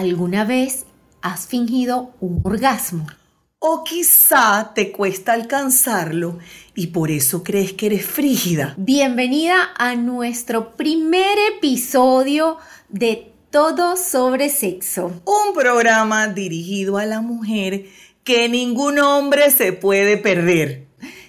¿Alguna 0.00 0.46
vez 0.46 0.86
has 1.20 1.46
fingido 1.46 2.14
un 2.20 2.40
orgasmo? 2.42 3.06
O 3.58 3.84
quizá 3.84 4.72
te 4.74 4.92
cuesta 4.92 5.34
alcanzarlo 5.34 6.38
y 6.74 6.86
por 6.86 7.10
eso 7.10 7.42
crees 7.44 7.74
que 7.74 7.84
eres 7.84 8.06
frígida. 8.06 8.72
Bienvenida 8.78 9.56
a 9.76 9.96
nuestro 9.96 10.74
primer 10.74 11.36
episodio 11.54 12.56
de 12.88 13.34
Todo 13.50 13.98
sobre 13.98 14.48
Sexo. 14.48 15.20
Un 15.26 15.54
programa 15.54 16.28
dirigido 16.28 16.96
a 16.96 17.04
la 17.04 17.20
mujer 17.20 17.84
que 18.24 18.48
ningún 18.48 19.00
hombre 19.00 19.50
se 19.50 19.74
puede 19.74 20.16
perder. 20.16 20.86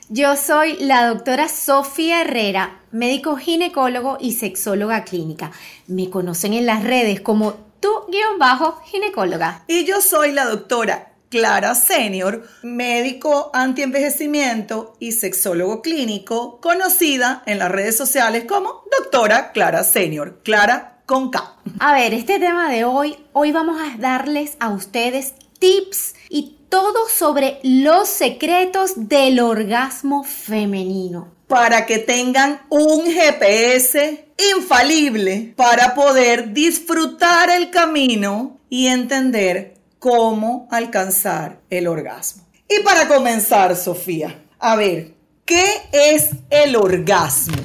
Yo 0.07 0.37
soy 0.37 0.77
la 0.79 1.07
doctora 1.07 1.49
Sofía 1.49 2.21
Herrera, 2.21 2.79
médico 2.93 3.35
ginecólogo 3.35 4.17
y 4.21 4.31
sexóloga 4.31 5.03
clínica. 5.03 5.51
Me 5.87 6.09
conocen 6.09 6.53
en 6.53 6.65
las 6.65 6.85
redes 6.85 7.19
como 7.19 7.69
tu 7.81 7.89
guion 8.09 8.39
bajo 8.39 8.79
ginecóloga. 8.85 9.63
Y 9.67 9.83
yo 9.85 9.99
soy 9.99 10.31
la 10.31 10.45
doctora 10.45 11.11
Clara 11.29 11.75
Senior, 11.75 12.43
médico 12.61 13.51
antienvejecimiento 13.53 14.95
y 14.99 15.13
sexólogo 15.13 15.81
clínico, 15.81 16.59
conocida 16.61 17.41
en 17.45 17.59
las 17.59 17.71
redes 17.71 17.97
sociales 17.97 18.45
como 18.47 18.83
doctora 18.99 19.51
Clara 19.51 19.83
Senior, 19.83 20.41
Clara 20.43 21.01
con 21.05 21.31
K. 21.31 21.55
A 21.79 21.93
ver, 21.93 22.13
este 22.13 22.39
tema 22.39 22.69
de 22.69 22.85
hoy, 22.85 23.17
hoy 23.33 23.51
vamos 23.51 23.81
a 23.81 23.97
darles 23.97 24.57
a 24.59 24.69
ustedes 24.69 25.33
tips 25.59 26.15
y 26.29 26.57
todo 26.69 27.07
sobre 27.09 27.59
los 27.63 28.07
secretos 28.07 28.93
del 28.95 29.39
orgasmo 29.39 30.23
femenino. 30.23 31.29
Para 31.51 31.85
que 31.85 31.99
tengan 31.99 32.61
un 32.69 33.11
GPS 33.11 34.25
infalible 34.55 35.53
para 35.57 35.93
poder 35.93 36.53
disfrutar 36.53 37.49
el 37.49 37.69
camino 37.69 38.61
y 38.69 38.87
entender 38.87 39.73
cómo 39.99 40.69
alcanzar 40.71 41.59
el 41.69 41.87
orgasmo. 41.87 42.43
Y 42.69 42.81
para 42.83 43.09
comenzar, 43.09 43.75
Sofía, 43.75 44.45
a 44.59 44.77
ver, 44.77 45.13
¿qué 45.43 45.65
es 45.91 46.29
el 46.49 46.77
orgasmo? 46.77 47.57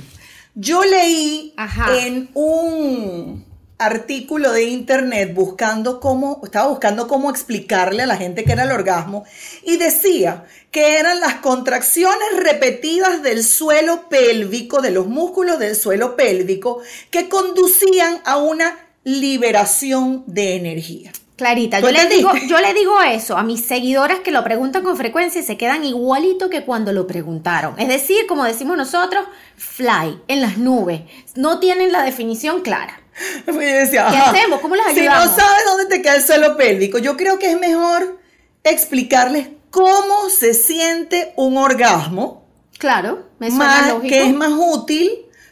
Yo 0.57 0.83
leí 0.85 1.55
en 2.01 2.29
un 2.35 3.46
artículo 3.79 4.53
de 4.53 4.65
internet 4.65 5.35
buscando 5.35 6.01
cómo, 6.01 6.41
estaba 6.43 6.69
buscando 6.69 7.09
cómo 7.09 7.31
explicarle 7.31 8.03
a 8.03 8.07
la 8.07 8.17
gente 8.17 8.45
qué 8.45 8.53
era 8.53 8.65
el 8.65 8.71
orgasmo 8.71 9.25
y 9.63 9.77
decía 9.77 10.45
que 10.71 10.99
eran 10.99 11.21
las 11.21 11.37
contracciones 11.37 12.37
repetidas 12.39 13.23
del 13.23 13.45
suelo 13.45 14.09
pélvico, 14.09 14.81
de 14.81 14.91
los 14.91 15.07
músculos 15.07 15.59
del 15.59 15.77
suelo 15.77 16.17
pélvico, 16.17 16.81
que 17.11 17.29
conducían 17.29 18.21
a 18.25 18.39
una 18.39 18.79
liberación 19.05 20.25
de 20.27 20.57
energía. 20.57 21.13
Clarita, 21.37 21.81
yo 21.81 21.91
le, 21.91 22.07
digo, 22.07 22.31
yo 22.49 22.59
le 22.61 22.73
digo 22.73 23.03
eso 23.03 23.37
a 23.37 23.43
mis 23.43 23.63
seguidoras 23.63 24.21
que 24.21 24.31
lo 24.31 24.43
preguntan 24.43 24.83
con 24.83 24.97
frecuencia 24.97 25.43
y 25.43 25.45
se 25.45 25.59
quedan 25.59 25.85
igualito 25.85 26.49
que 26.49 26.65
cuando 26.65 26.95
lo 26.95 27.07
preguntaron. 27.07 27.79
Es 27.79 27.89
decir, 27.89 28.27
como 28.27 28.45
decimos 28.45 28.79
nosotros, 28.79 29.27
fly, 29.55 30.19
en 30.29 30.41
las 30.41 30.57
nubes. 30.57 31.03
No 31.35 31.61
tienen 31.61 31.93
la 31.93 32.05
definición 32.05 32.63
clara. 32.63 33.03
Pues 33.45 33.91
¿Qué 33.91 33.99
hacemos? 33.99 34.61
¿Cómo 34.61 34.75
les 34.77 34.87
ayudamos? 34.87 35.25
Si 35.25 35.31
no 35.31 35.37
sabes 35.37 35.65
dónde 35.65 35.87
te 35.87 36.03
queda 36.03 36.17
el 36.17 36.23
suelo 36.23 36.57
pélvico, 36.57 36.99
yo 36.99 37.17
creo 37.17 37.39
que 37.39 37.51
es 37.51 37.59
mejor 37.59 38.21
explicarles 38.65 39.49
cómo 39.71 40.29
se 40.29 40.55
siente 40.55 41.33
un 41.37 41.57
orgasmo. 41.57 42.47
Claro, 42.79 43.27
me 43.39 43.51
suena 43.51 43.89
lógico. 43.89 44.09
Que 44.09 44.27
es 44.27 44.35
más 44.35 44.53
útil 44.55 45.11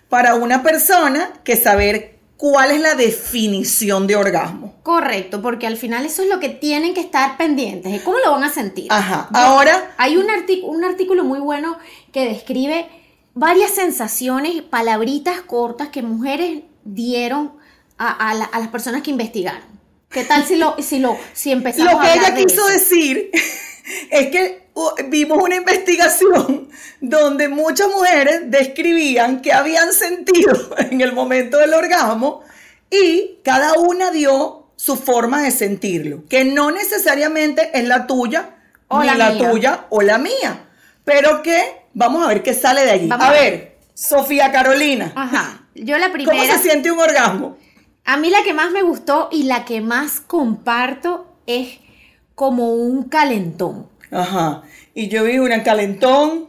para 0.08 0.34
una 0.34 0.62
persona 0.62 1.32
que 1.42 1.56
saber 1.56 2.14
cuál 2.36 2.72
es 2.72 2.80
la 2.80 2.94
definición 2.94 4.06
de 4.06 4.16
orgasmo. 4.16 4.74
Correcto, 4.82 5.40
porque 5.40 5.66
al 5.66 5.76
final 5.76 6.04
eso 6.04 6.22
es 6.22 6.28
lo 6.28 6.40
que 6.40 6.50
tienen 6.50 6.92
que 6.92 7.00
estar 7.00 7.36
pendientes, 7.36 8.02
cómo 8.02 8.18
lo 8.18 8.32
van 8.32 8.44
a 8.44 8.52
sentir. 8.52 8.88
Ajá, 8.90 9.28
ahora... 9.32 9.94
Hay 9.96 10.16
un, 10.16 10.26
un 10.64 10.84
artículo 10.84 11.24
muy 11.24 11.40
bueno 11.40 11.78
que 12.12 12.28
describe 12.28 12.88
varias 13.34 13.70
sensaciones, 13.70 14.62
palabritas 14.62 15.40
cortas 15.40 15.88
que 15.88 16.02
mujeres 16.02 16.62
dieron 16.84 17.52
a, 17.98 18.34
las 18.34 18.68
personas 18.68 19.02
que 19.02 19.10
investigaron. 19.10 19.62
¿Qué 20.10 20.24
tal 20.24 20.44
si 20.44 20.56
lo, 20.56 20.76
si 20.80 21.00
lo, 21.00 21.16
si 21.32 21.50
empezamos 21.50 21.92
Lo 21.92 22.00
que 22.00 22.14
ella 22.14 22.34
quiso 22.34 22.64
decir 22.66 23.30
es 24.10 24.28
que 24.28 24.68
vimos 25.08 25.42
una 25.42 25.56
investigación 25.56 26.68
donde 27.00 27.48
muchas 27.48 27.88
mujeres 27.88 28.42
describían 28.46 29.42
que 29.42 29.52
habían 29.52 29.92
sentido 29.92 30.70
en 30.78 31.00
el 31.00 31.12
momento 31.12 31.58
del 31.58 31.74
orgasmo 31.74 32.42
y 32.90 33.38
cada 33.42 33.74
una 33.74 34.10
dio 34.10 34.68
su 34.76 34.96
forma 34.96 35.42
de 35.42 35.50
sentirlo, 35.50 36.24
que 36.28 36.44
no 36.44 36.70
necesariamente 36.70 37.70
es 37.74 37.84
la 37.84 38.06
tuya, 38.06 38.50
o 38.88 39.00
ni 39.00 39.06
la, 39.06 39.36
tuya 39.36 39.86
o 39.88 40.02
la 40.02 40.18
mía, 40.18 40.66
pero 41.04 41.42
que 41.42 41.86
vamos 41.94 42.24
a 42.24 42.28
ver 42.28 42.42
qué 42.42 42.54
sale 42.54 42.84
de 42.84 42.90
allí. 42.90 43.08
a, 43.10 43.30
ver, 43.30 43.78
Sofía 43.94 44.52
Carolina. 44.52 45.12
Ajá. 45.14 45.63
Yo 45.74 45.98
la 45.98 46.12
primera. 46.12 46.38
¿Cómo 46.38 46.52
se 46.52 46.58
siente 46.58 46.90
un 46.90 46.98
orgasmo? 46.98 47.56
A 48.04 48.16
mí 48.16 48.30
la 48.30 48.42
que 48.42 48.52
más 48.52 48.70
me 48.70 48.82
gustó 48.82 49.28
y 49.32 49.44
la 49.44 49.64
que 49.64 49.80
más 49.80 50.20
comparto 50.20 51.26
es 51.46 51.78
como 52.34 52.74
un 52.74 53.04
calentón. 53.04 53.88
Ajá. 54.10 54.62
Y 54.94 55.08
yo 55.08 55.24
vi 55.24 55.38
un 55.38 55.50
calentón, 55.60 56.48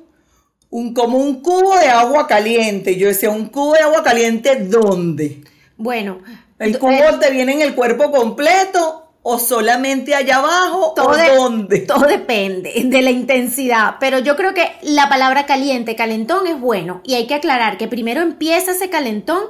un, 0.70 0.94
como 0.94 1.18
un 1.18 1.42
cubo 1.42 1.78
de 1.80 1.88
agua 1.88 2.28
caliente. 2.28 2.98
Yo 2.98 3.08
decía, 3.08 3.30
¿un 3.30 3.48
cubo 3.48 3.74
de 3.74 3.80
agua 3.80 4.04
caliente 4.04 4.56
dónde? 4.66 5.44
Bueno. 5.78 6.20
¿El 6.60 6.78
cubo 6.78 7.20
te 7.20 7.32
viene 7.32 7.54
en 7.54 7.62
el 7.62 7.76
cuerpo 7.76 8.12
completo 8.12 9.05
o 9.28 9.40
solamente 9.40 10.14
allá 10.14 10.38
abajo 10.38 10.94
todo 10.96 11.10
o 11.10 11.36
dónde? 11.36 11.80
Todo 11.88 12.06
depende 12.06 12.72
de 12.86 13.02
la 13.02 13.10
intensidad, 13.10 13.96
pero 14.00 14.20
yo 14.20 14.36
creo 14.36 14.54
que 14.54 14.74
la 14.84 15.10
palabra 15.10 15.48
caliente, 15.48 15.96
calentón 15.96 16.46
es 16.46 16.60
bueno 16.60 17.02
y 17.04 17.16
hay 17.16 17.26
que 17.26 17.34
aclarar 17.34 17.80
que 17.80 17.88
primero 17.88 18.22
empieza 18.22 18.74
ese 18.74 18.92
calentón 18.92 19.42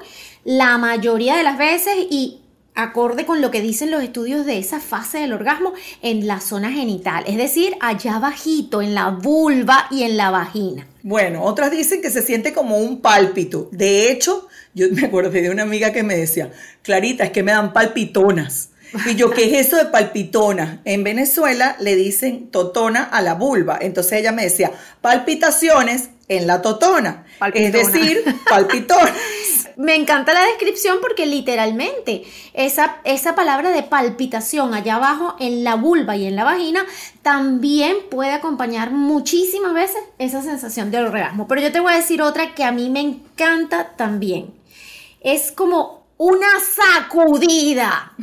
la 0.45 0.77
mayoría 0.77 1.35
de 1.35 1.43
las 1.43 1.57
veces 1.57 1.93
y 2.09 2.39
acorde 2.73 3.25
con 3.25 3.41
lo 3.41 3.51
que 3.51 3.59
dicen 3.59 3.91
los 3.91 4.01
estudios 4.01 4.45
de 4.45 4.59
esa 4.59 4.79
fase 4.79 5.19
del 5.19 5.33
orgasmo 5.33 5.73
en 6.01 6.25
la 6.25 6.39
zona 6.39 6.71
genital, 6.71 7.25
es 7.27 7.35
decir, 7.35 7.75
allá 7.81 8.17
bajito, 8.19 8.81
en 8.81 8.95
la 8.95 9.09
vulva 9.09 9.87
y 9.91 10.03
en 10.03 10.15
la 10.15 10.31
vagina. 10.31 10.87
Bueno, 11.03 11.43
otras 11.43 11.69
dicen 11.69 12.01
que 12.01 12.11
se 12.11 12.21
siente 12.21 12.53
como 12.53 12.77
un 12.77 13.01
pálpito. 13.01 13.67
De 13.73 14.09
hecho, 14.09 14.47
yo 14.73 14.87
me 14.91 15.07
acuerdo 15.07 15.31
de 15.31 15.49
una 15.49 15.63
amiga 15.63 15.91
que 15.91 16.03
me 16.03 16.15
decía, 16.15 16.49
Clarita, 16.81 17.25
es 17.25 17.31
que 17.31 17.43
me 17.43 17.51
dan 17.51 17.73
palpitonas. 17.73 18.69
Y 19.05 19.15
yo, 19.15 19.31
¿qué 19.31 19.45
es 19.45 19.67
eso 19.67 19.77
de 19.77 19.85
palpitona? 19.85 20.81
En 20.85 21.03
Venezuela 21.03 21.75
le 21.79 21.95
dicen 21.95 22.49
totona 22.51 23.03
a 23.03 23.21
la 23.21 23.33
vulva. 23.33 23.77
Entonces 23.81 24.19
ella 24.19 24.31
me 24.31 24.43
decía, 24.43 24.71
palpitaciones 25.01 26.09
en 26.27 26.47
la 26.47 26.61
totona. 26.61 27.25
Es 27.53 27.73
decir, 27.73 28.23
palpitonas. 28.49 29.11
Me 29.77 29.95
encanta 29.95 30.33
la 30.33 30.45
descripción 30.45 30.99
porque 31.01 31.25
literalmente 31.25 32.23
esa, 32.53 32.97
esa 33.03 33.35
palabra 33.35 33.71
de 33.71 33.83
palpitación 33.83 34.73
allá 34.73 34.95
abajo 34.95 35.35
en 35.37 35.65
la 35.65 35.75
vulva 35.75 36.15
y 36.15 36.25
en 36.25 36.37
la 36.37 36.45
vagina 36.45 36.85
también 37.21 37.97
puede 38.09 38.31
acompañar 38.31 38.91
muchísimas 38.91 39.73
veces 39.73 39.97
esa 40.17 40.41
sensación 40.41 40.91
de 40.91 40.99
orgasmo. 40.99 41.45
Pero 41.49 41.59
yo 41.59 41.73
te 41.73 41.81
voy 41.81 41.91
a 41.91 41.97
decir 41.97 42.21
otra 42.21 42.55
que 42.55 42.63
a 42.63 42.71
mí 42.71 42.89
me 42.89 43.01
encanta 43.01 43.95
también. 43.97 44.53
Es 45.19 45.51
como 45.51 46.05
una 46.17 46.47
sacudida 46.61 48.13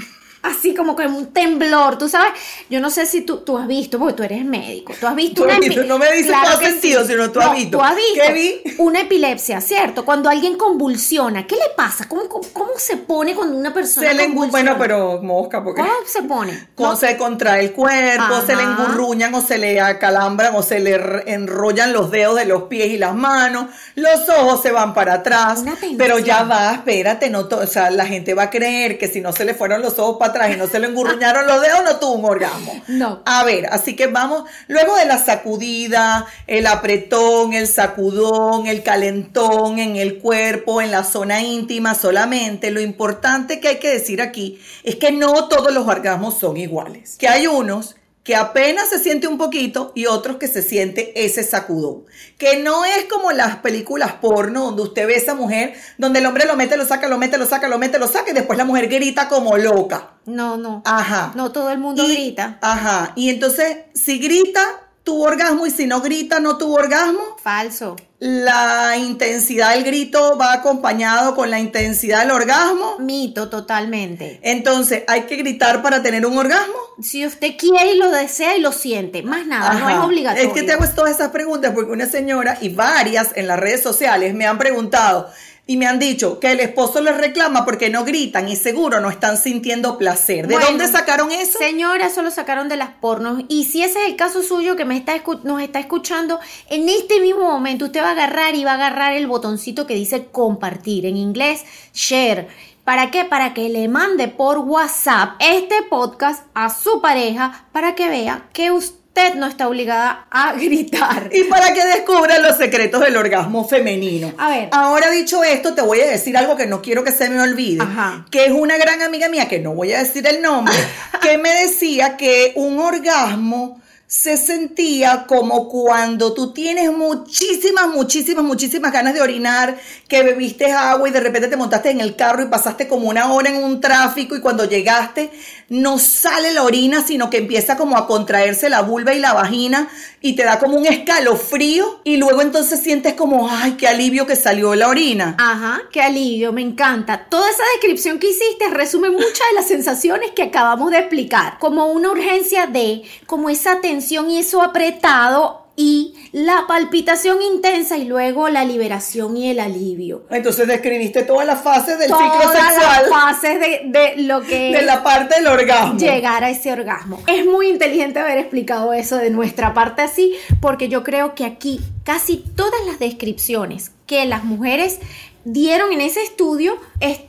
así 0.42 0.74
como 0.74 0.96
con 0.96 1.14
un 1.14 1.32
temblor, 1.32 1.98
tú 1.98 2.08
sabes, 2.08 2.32
yo 2.68 2.80
no 2.80 2.90
sé 2.90 3.06
si 3.06 3.22
tú, 3.22 3.38
tú 3.38 3.56
has 3.56 3.66
visto, 3.66 3.98
porque 3.98 4.14
tú 4.14 4.22
eres 4.24 4.44
médico, 4.44 4.92
tú 4.98 5.06
has 5.06 5.14
visto 5.14 5.44
una 5.44 5.58
No 5.86 5.98
me 5.98 6.12
dices 6.12 6.32
claro 6.32 6.58
sentido, 6.58 7.06
sino 7.06 7.30
tú 7.30 7.40
has 7.40 7.54
visto. 7.54 7.78
Tú 7.78 7.84
has 7.84 7.94
visto 7.94 8.22
¿Qué 8.26 8.32
vi? 8.32 8.74
una 8.78 9.00
epilepsia, 9.02 9.60
¿cierto? 9.60 10.04
Cuando 10.04 10.28
alguien 10.28 10.56
convulsiona, 10.56 11.46
¿qué 11.46 11.54
le 11.54 11.74
pasa? 11.76 12.08
¿Cómo, 12.08 12.22
cómo, 12.28 12.72
se 12.76 12.96
pone 12.96 13.34
cuando 13.34 13.56
una 13.56 13.72
persona 13.72 14.08
se 14.08 14.14
le 14.14 14.28
Bueno, 14.28 14.76
pero 14.78 15.22
mosca, 15.22 15.62
porque... 15.62 15.82
¿Cómo 15.82 15.92
se 16.06 16.22
pone? 16.22 16.68
¿Cómo 16.74 16.96
se 16.96 17.16
contrae 17.16 17.64
el 17.64 17.72
cuerpo, 17.72 18.40
se 18.44 18.56
le 18.56 18.62
engurruñan 18.62 19.34
o 19.34 19.42
se 19.42 19.58
le 19.58 19.80
acalambran 19.80 20.56
o 20.56 20.62
se 20.62 20.80
le 20.80 21.00
enrollan 21.26 21.92
los 21.92 22.10
dedos 22.10 22.36
de 22.36 22.46
los 22.46 22.64
pies 22.64 22.88
y 22.88 22.98
las 22.98 23.14
manos, 23.14 23.66
los 23.94 24.28
ojos 24.28 24.62
se 24.62 24.72
van 24.72 24.94
para 24.94 25.14
atrás, 25.14 25.62
pero 25.96 26.18
ya 26.18 26.42
va, 26.42 26.72
espérate, 26.72 27.30
no 27.30 27.48
o 27.52 27.66
sea, 27.66 27.90
la 27.90 28.06
gente 28.06 28.34
va 28.34 28.44
a 28.44 28.50
creer 28.50 28.98
que 28.98 29.08
si 29.08 29.20
no 29.20 29.32
se 29.32 29.44
le 29.44 29.54
fueron 29.54 29.82
los 29.82 29.98
ojos 29.98 30.16
para 30.18 30.31
atrás 30.32 30.50
y 30.52 30.56
no 30.56 30.66
se 30.66 30.78
le 30.78 30.88
engurruñaron 30.88 31.46
los 31.46 31.60
dedos, 31.60 31.84
no 31.84 31.96
tuvo 31.96 32.12
un 32.14 32.24
orgasmo. 32.24 32.82
No. 32.88 33.22
A 33.24 33.44
ver, 33.44 33.66
así 33.66 33.96
que 33.96 34.06
vamos, 34.08 34.44
luego 34.68 34.96
de 34.96 35.06
la 35.06 35.18
sacudida, 35.18 36.26
el 36.46 36.66
apretón, 36.66 37.52
el 37.52 37.66
sacudón, 37.66 38.66
el 38.66 38.82
calentón 38.82 39.78
en 39.78 39.96
el 39.96 40.18
cuerpo, 40.18 40.82
en 40.82 40.90
la 40.90 41.04
zona 41.04 41.40
íntima 41.40 41.94
solamente, 41.94 42.70
lo 42.70 42.80
importante 42.80 43.60
que 43.60 43.68
hay 43.68 43.78
que 43.78 43.90
decir 43.90 44.20
aquí 44.20 44.60
es 44.82 44.96
que 44.96 45.12
no 45.12 45.48
todos 45.48 45.72
los 45.72 45.86
orgasmos 45.86 46.38
son 46.38 46.56
iguales. 46.56 47.16
Que 47.18 47.28
hay 47.28 47.46
unos 47.46 47.96
que 48.22 48.36
apenas 48.36 48.88
se 48.88 49.00
siente 49.00 49.26
un 49.26 49.36
poquito 49.36 49.92
y 49.94 50.06
otros 50.06 50.36
que 50.36 50.46
se 50.46 50.62
siente 50.62 51.24
ese 51.24 51.42
sacudón. 51.42 52.04
Que 52.38 52.58
no 52.58 52.84
es 52.84 53.06
como 53.06 53.32
las 53.32 53.56
películas 53.56 54.12
porno 54.14 54.66
donde 54.66 54.82
usted 54.82 55.06
ve 55.06 55.14
a 55.14 55.18
esa 55.18 55.34
mujer, 55.34 55.74
donde 55.98 56.20
el 56.20 56.26
hombre 56.26 56.46
lo 56.46 56.56
mete, 56.56 56.76
lo 56.76 56.86
saca, 56.86 57.08
lo 57.08 57.18
mete, 57.18 57.36
lo 57.36 57.46
saca, 57.46 57.68
lo 57.68 57.78
mete, 57.78 57.98
lo 57.98 58.06
saca 58.06 58.30
y 58.30 58.34
después 58.34 58.56
la 58.56 58.64
mujer 58.64 58.88
grita 58.88 59.28
como 59.28 59.56
loca. 59.56 60.12
No, 60.24 60.56
no. 60.56 60.82
Ajá. 60.84 61.32
No 61.34 61.50
todo 61.50 61.70
el 61.70 61.78
mundo 61.78 62.06
grita. 62.06 62.58
Ajá. 62.62 63.12
Y 63.16 63.28
entonces, 63.28 63.78
si 63.94 64.18
grita, 64.18 64.62
tuvo 65.04 65.24
orgasmo 65.24 65.66
y 65.66 65.70
si 65.70 65.86
no 65.86 66.00
grita 66.00 66.40
no 66.40 66.58
tuvo 66.58 66.74
orgasmo. 66.74 67.36
Falso. 67.42 67.96
La 68.18 68.96
intensidad 68.96 69.74
del 69.74 69.82
grito 69.82 70.38
va 70.38 70.52
acompañado 70.52 71.34
con 71.34 71.50
la 71.50 71.58
intensidad 71.58 72.20
del 72.20 72.30
orgasmo. 72.30 72.98
Mito, 73.00 73.48
totalmente. 73.50 74.38
Entonces, 74.42 75.02
¿hay 75.08 75.22
que 75.22 75.34
gritar 75.36 75.82
para 75.82 76.02
tener 76.02 76.24
un 76.24 76.38
orgasmo? 76.38 76.74
Si 77.00 77.26
usted 77.26 77.56
quiere 77.58 77.94
y 77.94 77.98
lo 77.98 78.12
desea 78.12 78.56
y 78.56 78.60
lo 78.60 78.70
siente, 78.70 79.22
más 79.22 79.44
nada, 79.46 79.74
no 79.74 79.88
es 79.88 79.96
obligatorio. 79.98 80.48
Es 80.48 80.54
que 80.54 80.62
te 80.62 80.72
hago 80.72 80.84
todas 80.94 81.16
esas 81.16 81.30
preguntas 81.30 81.72
porque 81.74 81.90
una 81.90 82.06
señora 82.06 82.58
y 82.60 82.68
varias 82.68 83.30
en 83.34 83.48
las 83.48 83.58
redes 83.58 83.82
sociales 83.82 84.34
me 84.34 84.46
han 84.46 84.58
preguntado, 84.58 85.28
y 85.72 85.78
me 85.78 85.86
han 85.86 85.98
dicho 85.98 86.38
que 86.38 86.52
el 86.52 86.60
esposo 86.60 87.00
les 87.00 87.16
reclama 87.16 87.64
porque 87.64 87.88
no 87.88 88.04
gritan 88.04 88.46
y 88.46 88.56
seguro 88.56 89.00
no 89.00 89.08
están 89.08 89.38
sintiendo 89.38 89.96
placer. 89.96 90.46
¿De 90.46 90.58
dónde 90.58 90.86
sacaron 90.86 91.32
eso? 91.32 91.58
Señora, 91.58 92.08
eso 92.08 92.20
lo 92.20 92.30
sacaron 92.30 92.68
de 92.68 92.76
las 92.76 92.90
pornos. 92.90 93.44
Y 93.48 93.64
si 93.64 93.82
ese 93.82 94.02
es 94.02 94.10
el 94.10 94.16
caso 94.16 94.42
suyo 94.42 94.76
que 94.76 94.84
me 94.84 94.98
está 94.98 95.14
nos 95.44 95.62
está 95.62 95.78
escuchando, 95.78 96.40
en 96.68 96.90
este 96.90 97.20
mismo 97.20 97.44
momento 97.44 97.86
usted 97.86 98.02
va 98.02 98.08
a 98.08 98.12
agarrar 98.12 98.54
y 98.54 98.64
va 98.64 98.72
a 98.72 98.74
agarrar 98.74 99.14
el 99.14 99.26
botoncito 99.26 99.86
que 99.86 99.94
dice 99.94 100.26
compartir, 100.26 101.06
en 101.06 101.16
inglés 101.16 101.64
share. 101.94 102.48
¿Para 102.84 103.10
qué? 103.10 103.24
Para 103.24 103.54
que 103.54 103.70
le 103.70 103.88
mande 103.88 104.28
por 104.28 104.58
WhatsApp 104.58 105.36
este 105.38 105.76
podcast 105.88 106.44
a 106.52 106.68
su 106.68 107.00
pareja 107.00 107.66
para 107.72 107.94
que 107.94 108.10
vea 108.10 108.50
que 108.52 108.72
usted 108.72 109.01
usted 109.14 109.34
no 109.34 109.46
está 109.46 109.68
obligada 109.68 110.26
a 110.30 110.52
gritar. 110.58 111.28
Y 111.32 111.44
para 111.44 111.74
que 111.74 111.84
descubra 111.84 112.38
los 112.38 112.56
secretos 112.56 113.00
del 113.00 113.16
orgasmo 113.16 113.68
femenino. 113.68 114.32
A 114.38 114.48
ver. 114.48 114.68
Ahora 114.72 115.10
dicho 115.10 115.44
esto, 115.44 115.74
te 115.74 115.82
voy 115.82 116.00
a 116.00 116.06
decir 116.06 116.34
algo 116.36 116.56
que 116.56 116.66
no 116.66 116.80
quiero 116.80 117.04
que 117.04 117.12
se 117.12 117.28
me 117.28 117.40
olvide. 117.40 117.82
Ajá. 117.82 118.24
Que 118.30 118.46
es 118.46 118.52
una 118.52 118.78
gran 118.78 119.02
amiga 119.02 119.28
mía, 119.28 119.48
que 119.48 119.58
no 119.58 119.74
voy 119.74 119.92
a 119.92 119.98
decir 119.98 120.26
el 120.26 120.40
nombre, 120.40 120.74
que 121.22 121.36
me 121.36 121.50
decía 121.50 122.16
que 122.16 122.52
un 122.56 122.78
orgasmo 122.78 123.82
se 124.12 124.36
sentía 124.36 125.24
como 125.26 125.70
cuando 125.70 126.34
tú 126.34 126.52
tienes 126.52 126.92
muchísimas, 126.92 127.88
muchísimas, 127.88 128.44
muchísimas 128.44 128.92
ganas 128.92 129.14
de 129.14 129.22
orinar, 129.22 129.80
que 130.06 130.22
bebiste 130.22 130.70
agua 130.70 131.08
y 131.08 131.12
de 131.12 131.20
repente 131.20 131.48
te 131.48 131.56
montaste 131.56 131.88
en 131.88 132.02
el 132.02 132.14
carro 132.14 132.42
y 132.42 132.48
pasaste 132.48 132.88
como 132.88 133.08
una 133.08 133.32
hora 133.32 133.48
en 133.48 133.64
un 133.64 133.80
tráfico 133.80 134.36
y 134.36 134.42
cuando 134.42 134.66
llegaste 134.66 135.30
no 135.70 135.98
sale 135.98 136.52
la 136.52 136.62
orina, 136.62 137.02
sino 137.02 137.30
que 137.30 137.38
empieza 137.38 137.78
como 137.78 137.96
a 137.96 138.06
contraerse 138.06 138.68
la 138.68 138.82
vulva 138.82 139.14
y 139.14 139.18
la 139.18 139.32
vagina 139.32 139.88
y 140.20 140.36
te 140.36 140.44
da 140.44 140.58
como 140.58 140.76
un 140.76 140.84
escalofrío 140.84 142.02
y 142.04 142.18
luego 142.18 142.42
entonces 142.42 142.80
sientes 142.82 143.14
como, 143.14 143.48
ay, 143.50 143.72
qué 143.78 143.88
alivio 143.88 144.26
que 144.26 144.36
salió 144.36 144.74
la 144.74 144.88
orina. 144.88 145.36
Ajá, 145.38 145.80
qué 145.90 146.02
alivio, 146.02 146.52
me 146.52 146.60
encanta. 146.60 147.24
Toda 147.30 147.48
esa 147.48 147.62
descripción 147.76 148.18
que 148.18 148.28
hiciste 148.28 148.68
resume 148.68 149.08
muchas 149.08 149.48
de 149.48 149.54
las 149.54 149.66
sensaciones 149.66 150.32
que 150.32 150.42
acabamos 150.42 150.90
de 150.90 150.98
explicar, 150.98 151.58
como 151.58 151.86
una 151.86 152.10
urgencia 152.10 152.66
de, 152.66 153.04
como 153.24 153.48
esa 153.48 153.80
tensión 153.80 154.01
y 154.10 154.38
eso 154.38 154.62
apretado 154.62 155.62
y 155.74 156.14
la 156.32 156.64
palpitación 156.68 157.40
intensa 157.40 157.96
y 157.96 158.04
luego 158.04 158.48
la 158.48 158.64
liberación 158.64 159.36
y 159.36 159.50
el 159.50 159.58
alivio. 159.58 160.24
Entonces 160.30 160.66
describiste 160.68 161.22
todas 161.22 161.46
las 161.46 161.62
fases 161.62 161.98
del 161.98 162.08
ciclo 162.08 162.40
sexual. 162.52 162.52
Todas 162.52 162.76
las 162.76 163.08
fases 163.08 163.60
de, 163.60 164.14
lo 164.18 164.42
que 164.42 164.72
de 164.72 164.82
la 164.82 165.02
parte 165.02 165.36
del 165.36 165.46
orgasmo. 165.46 165.98
Llegar 165.98 166.44
a 166.44 166.50
ese 166.50 166.72
orgasmo. 166.72 167.22
Es 167.26 167.46
muy 167.46 167.68
inteligente 167.68 168.18
haber 168.18 168.38
explicado 168.38 168.92
eso 168.92 169.16
de 169.16 169.30
nuestra 169.30 169.72
parte 169.72 170.02
así, 170.02 170.36
porque 170.60 170.88
yo 170.88 171.02
creo 171.02 171.34
que 171.34 171.44
aquí 171.44 171.80
casi 172.04 172.44
todas 172.54 172.80
las 172.86 172.98
descripciones 172.98 173.92
que 174.06 174.26
las 174.26 174.44
mujeres 174.44 174.98
dieron 175.44 175.92
en 175.92 176.00
ese 176.00 176.22
estudio, 176.22 176.78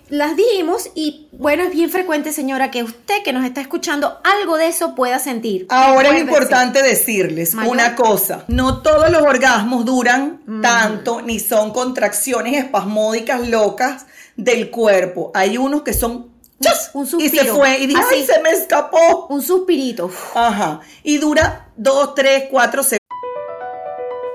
las 0.09 0.35
dijimos 0.35 0.89
y 0.95 1.27
bueno, 1.31 1.63
es 1.63 1.71
bien 1.71 1.89
frecuente, 1.89 2.31
señora, 2.31 2.71
que 2.71 2.83
usted 2.83 3.23
que 3.23 3.33
nos 3.33 3.45
está 3.45 3.61
escuchando 3.61 4.19
algo 4.23 4.57
de 4.57 4.67
eso 4.67 4.95
pueda 4.95 5.19
sentir. 5.19 5.65
Ahora 5.69 6.09
es 6.09 6.21
importante 6.21 6.81
decirles 6.81 7.53
una 7.53 7.95
cosa, 7.95 8.45
no 8.47 8.81
todos 8.81 9.09
los 9.09 9.21
orgasmos 9.21 9.85
duran 9.85 10.41
mm. 10.45 10.61
tanto 10.61 11.21
ni 11.21 11.39
son 11.39 11.71
contracciones 11.71 12.63
espasmódicas 12.63 13.47
locas 13.47 14.05
del 14.35 14.69
cuerpo. 14.69 15.31
Hay 15.33 15.57
unos 15.57 15.81
que 15.81 15.93
son 15.93 16.33
un 16.93 17.07
suspiro. 17.07 17.33
Y 17.33 17.45
se 17.45 17.53
fue 17.53 17.79
y 17.79 17.87
dice, 17.87 18.01
¡ay, 18.11 18.25
se 18.25 18.39
me 18.41 18.51
escapó! 18.51 19.27
Un 19.29 19.41
suspirito. 19.41 20.09
Ajá. 20.33 20.81
Y 21.03 21.17
dura 21.17 21.67
dos, 21.75 22.15
tres, 22.15 22.45
cuatro 22.49 22.83
segundos. 22.83 23.02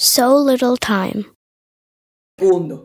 so 0.00 0.42
little 0.42 0.76
time. 0.78 1.26
segundos. 2.38 2.80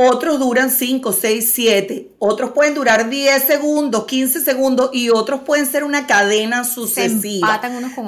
Otros 0.00 0.38
duran 0.38 0.70
5, 0.70 1.12
6, 1.12 1.50
7. 1.52 2.10
Otros 2.20 2.52
pueden 2.52 2.74
durar 2.74 3.08
10 3.10 3.42
segundos, 3.42 4.04
15 4.04 4.42
segundos 4.42 4.90
y 4.92 5.10
otros 5.10 5.40
pueden 5.40 5.66
ser 5.66 5.82
una 5.82 6.06
cadena 6.06 6.62
sucesiva. 6.62 7.60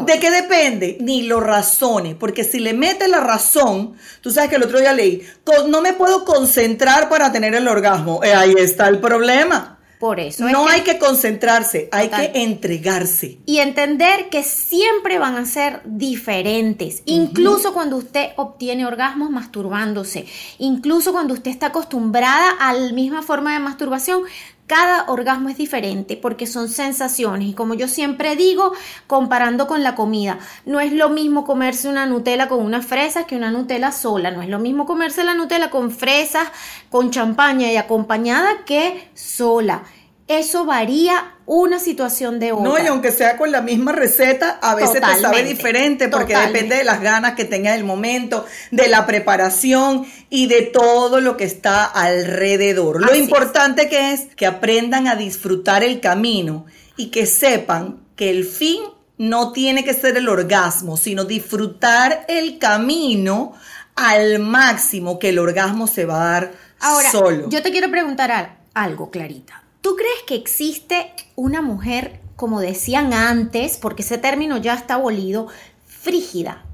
¿De 0.06 0.20
qué 0.20 0.30
depende? 0.30 0.98
Ni 1.00 1.22
lo 1.22 1.40
razone, 1.40 2.14
porque 2.14 2.44
si 2.44 2.60
le 2.60 2.74
metes 2.74 3.08
la 3.08 3.18
razón, 3.18 3.94
tú 4.20 4.30
sabes 4.30 4.50
que 4.50 4.56
el 4.56 4.62
otro 4.62 4.78
día 4.78 4.92
leí, 4.92 5.26
no 5.66 5.80
me 5.80 5.94
puedo 5.94 6.24
concentrar 6.24 7.08
para 7.08 7.32
tener 7.32 7.56
el 7.56 7.66
orgasmo. 7.66 8.22
Eh, 8.22 8.34
ahí 8.34 8.54
está 8.56 8.86
el 8.86 9.00
problema. 9.00 9.79
Por 10.00 10.18
eso. 10.18 10.46
es 10.48 10.52
No 10.52 10.64
que- 10.64 10.72
hay 10.72 10.80
que 10.80 10.98
concentrarse, 10.98 11.90
hay 11.92 12.08
Total. 12.08 12.32
que 12.32 12.42
entregarse. 12.42 13.38
Y 13.44 13.58
entender 13.58 14.30
que 14.30 14.42
siempre 14.42 15.18
van 15.18 15.36
a 15.36 15.44
ser 15.44 15.82
diferentes, 15.84 17.02
incluso 17.04 17.74
cuando 17.74 17.96
usted 17.98 18.30
obtiene 18.36 18.86
orgasmos 18.86 19.28
masturbándose, 19.30 20.24
incluso 20.58 21.12
cuando 21.12 21.34
usted 21.34 21.50
está 21.50 21.66
acostumbrada 21.66 22.50
a 22.58 22.72
la 22.72 22.92
misma 22.94 23.20
forma 23.22 23.52
de 23.52 23.58
masturbación, 23.60 24.22
cada 24.70 25.06
orgasmo 25.08 25.48
es 25.48 25.56
diferente 25.56 26.16
porque 26.16 26.46
son 26.46 26.68
sensaciones 26.68 27.48
y 27.48 27.54
como 27.54 27.74
yo 27.74 27.88
siempre 27.88 28.36
digo, 28.36 28.72
comparando 29.08 29.66
con 29.66 29.82
la 29.82 29.96
comida, 29.96 30.38
no 30.64 30.78
es 30.78 30.92
lo 30.92 31.08
mismo 31.08 31.44
comerse 31.44 31.88
una 31.88 32.06
Nutella 32.06 32.46
con 32.46 32.64
unas 32.64 32.86
fresas 32.86 33.24
que 33.24 33.34
una 33.34 33.50
Nutella 33.50 33.90
sola, 33.90 34.30
no 34.30 34.42
es 34.42 34.48
lo 34.48 34.60
mismo 34.60 34.86
comerse 34.86 35.24
la 35.24 35.34
Nutella 35.34 35.70
con 35.70 35.90
fresas, 35.90 36.46
con 36.88 37.10
champaña 37.10 37.72
y 37.72 37.78
acompañada 37.78 38.64
que 38.64 39.10
sola. 39.12 39.82
Eso 40.30 40.64
varía 40.64 41.34
una 41.44 41.80
situación 41.80 42.38
de 42.38 42.52
otra. 42.52 42.64
No, 42.64 42.78
y 42.78 42.86
aunque 42.86 43.10
sea 43.10 43.36
con 43.36 43.50
la 43.50 43.62
misma 43.62 43.90
receta, 43.90 44.60
a 44.62 44.76
veces 44.76 45.00
te 45.00 45.20
sabe 45.20 45.42
diferente 45.42 46.08
porque 46.08 46.34
totalmente. 46.34 46.52
depende 46.52 46.76
de 46.76 46.84
las 46.84 47.00
ganas 47.00 47.34
que 47.34 47.44
tengas 47.44 47.76
el 47.76 47.82
momento, 47.82 48.46
de 48.70 48.86
la 48.86 49.06
preparación 49.06 50.06
y 50.28 50.46
de 50.46 50.62
todo 50.62 51.20
lo 51.20 51.36
que 51.36 51.42
está 51.42 51.84
alrededor. 51.84 53.00
Lo 53.04 53.10
es. 53.10 53.18
importante 53.18 53.88
que 53.88 54.12
es 54.12 54.26
que 54.36 54.46
aprendan 54.46 55.08
a 55.08 55.16
disfrutar 55.16 55.82
el 55.82 55.98
camino 55.98 56.66
y 56.96 57.06
que 57.10 57.26
sepan 57.26 57.98
que 58.14 58.30
el 58.30 58.44
fin 58.44 58.80
no 59.18 59.50
tiene 59.50 59.82
que 59.84 59.94
ser 59.94 60.16
el 60.16 60.28
orgasmo, 60.28 60.96
sino 60.96 61.24
disfrutar 61.24 62.24
el 62.28 62.58
camino 62.60 63.52
al 63.96 64.38
máximo 64.38 65.18
que 65.18 65.30
el 65.30 65.40
orgasmo 65.40 65.88
se 65.88 66.04
va 66.04 66.22
a 66.22 66.30
dar 66.32 66.52
Ahora, 66.78 67.10
solo. 67.10 67.48
yo 67.50 67.60
te 67.62 67.72
quiero 67.72 67.90
preguntar 67.90 68.30
al- 68.30 68.56
algo, 68.74 69.10
Clarita. 69.10 69.59
¿Tú 69.80 69.96
crees 69.96 70.22
que 70.26 70.34
existe 70.34 71.12
una 71.36 71.62
mujer, 71.62 72.20
como 72.36 72.60
decían 72.60 73.12
antes, 73.14 73.76
porque 73.78 74.02
ese 74.02 74.18
término 74.18 74.58
ya 74.58 74.74
está 74.74 74.94
abolido, 74.94 75.48
frígida, 75.86 76.64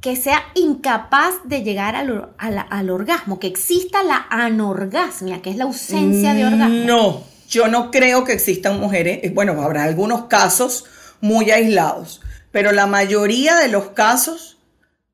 que 0.00 0.16
sea 0.16 0.42
incapaz 0.54 1.34
de 1.44 1.62
llegar 1.62 1.94
al, 1.94 2.10
or- 2.10 2.34
a 2.38 2.50
la- 2.50 2.60
al 2.62 2.90
orgasmo, 2.90 3.38
que 3.38 3.46
exista 3.46 4.02
la 4.02 4.26
anorgasmia, 4.30 5.42
que 5.42 5.50
es 5.50 5.56
la 5.56 5.64
ausencia 5.64 6.34
de 6.34 6.44
orgasmo? 6.44 6.84
No, 6.86 7.22
yo 7.48 7.68
no 7.68 7.90
creo 7.90 8.24
que 8.24 8.32
existan 8.32 8.80
mujeres, 8.80 9.20
eh, 9.22 9.30
bueno, 9.30 9.60
habrá 9.62 9.84
algunos 9.84 10.24
casos 10.24 10.84
muy 11.20 11.50
aislados, 11.50 12.20
pero 12.50 12.72
la 12.72 12.86
mayoría 12.86 13.56
de 13.56 13.68
los 13.68 13.90
casos 13.90 14.58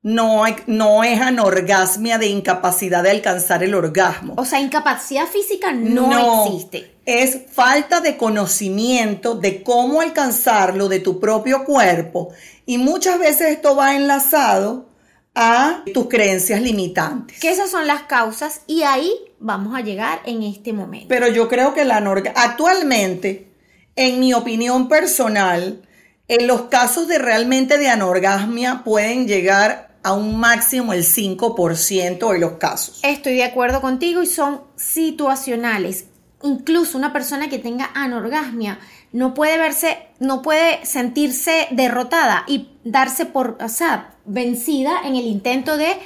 no, 0.03 0.47
es 0.47 1.21
anorgasmia 1.21 2.19
de 2.19 2.29
incapacidad 2.29 3.03
de 3.03 3.11
alcanzar 3.11 3.63
el 3.63 3.75
orgasmo. 3.75 4.35
O 4.37 4.45
sea, 4.45 4.61
incapacidad 4.61 5.27
física 5.27 5.73
no, 5.73 6.47
existe. 6.47 6.95
Es 7.05 7.39
falta 7.53 8.01
de 8.01 8.17
conocimiento 8.17 9.35
de 9.35 9.63
cómo 9.63 10.01
alcanzarlo 10.01 10.89
de 10.89 11.01
tu 11.01 11.19
propio 11.19 11.65
cuerpo 11.65 12.31
y 12.67 12.79
muchas 12.79 13.19
veces 13.19 13.53
esto 13.53 13.75
va 13.75 13.97
enlazado 13.97 14.89
a 15.35 15.85
tus 15.95 16.09
creencias 16.09 16.61
limitantes. 16.61 17.39
Que 17.41 17.51
esas 17.51 17.71
son 17.71 17.87
las 17.87 18.03
causas 18.03 18.63
y 18.67 18.83
ahí 18.83 19.13
vamos 19.39 19.77
a 19.77 19.81
llegar 19.81 20.21
en 20.27 20.43
este 20.43 20.73
momento. 20.73 21.07
Pero 21.09 21.29
yo 21.29 21.49
creo 21.49 21.75
que 21.75 21.85
la 21.85 21.97
anorga- 22.01 22.33
actualmente, 22.35 23.49
en 23.97 24.21
mi 24.21 24.35
opinión 24.35 24.89
personal, 24.89 25.83
en 26.29 26.47
los 26.47 26.63
casos 26.63 27.09
de 27.09 27.19
realmente 27.19 27.79
de 27.79 27.89
anorgasmia 27.89 28.83
pueden 28.85 29.27
llegar 29.27 29.88
a 30.09 30.15
un 30.15 30.39
máximo 30.39 30.95
el 30.95 31.05
5% 31.05 32.33
de 32.33 32.39
los 32.39 32.53
casos. 32.53 33.01
Estoy 33.03 33.35
de 33.35 33.45
acuerdo 33.45 33.83
contigo 33.83 34.23
y 34.23 34.27
son 34.27 34.63
situacionales. 34.77 36.07
Incluso 36.43 36.97
una 36.97 37.13
persona 37.13 37.49
que 37.49 37.59
tenga 37.59 37.91
anorgasmia 37.95 38.79
no 39.13 39.35
puede 39.35 39.59
verse, 39.59 39.99
no 40.19 40.41
puede 40.41 40.85
sentirse 40.87 41.69
derrotada 41.73 42.45
y 42.47 42.71
darse 42.85 43.27
por, 43.27 43.59
o 43.61 43.69
sea, 43.69 44.15
vencida 44.25 45.03
en 45.05 45.17
el 45.17 45.27
intento 45.27 45.77
de 45.77 45.99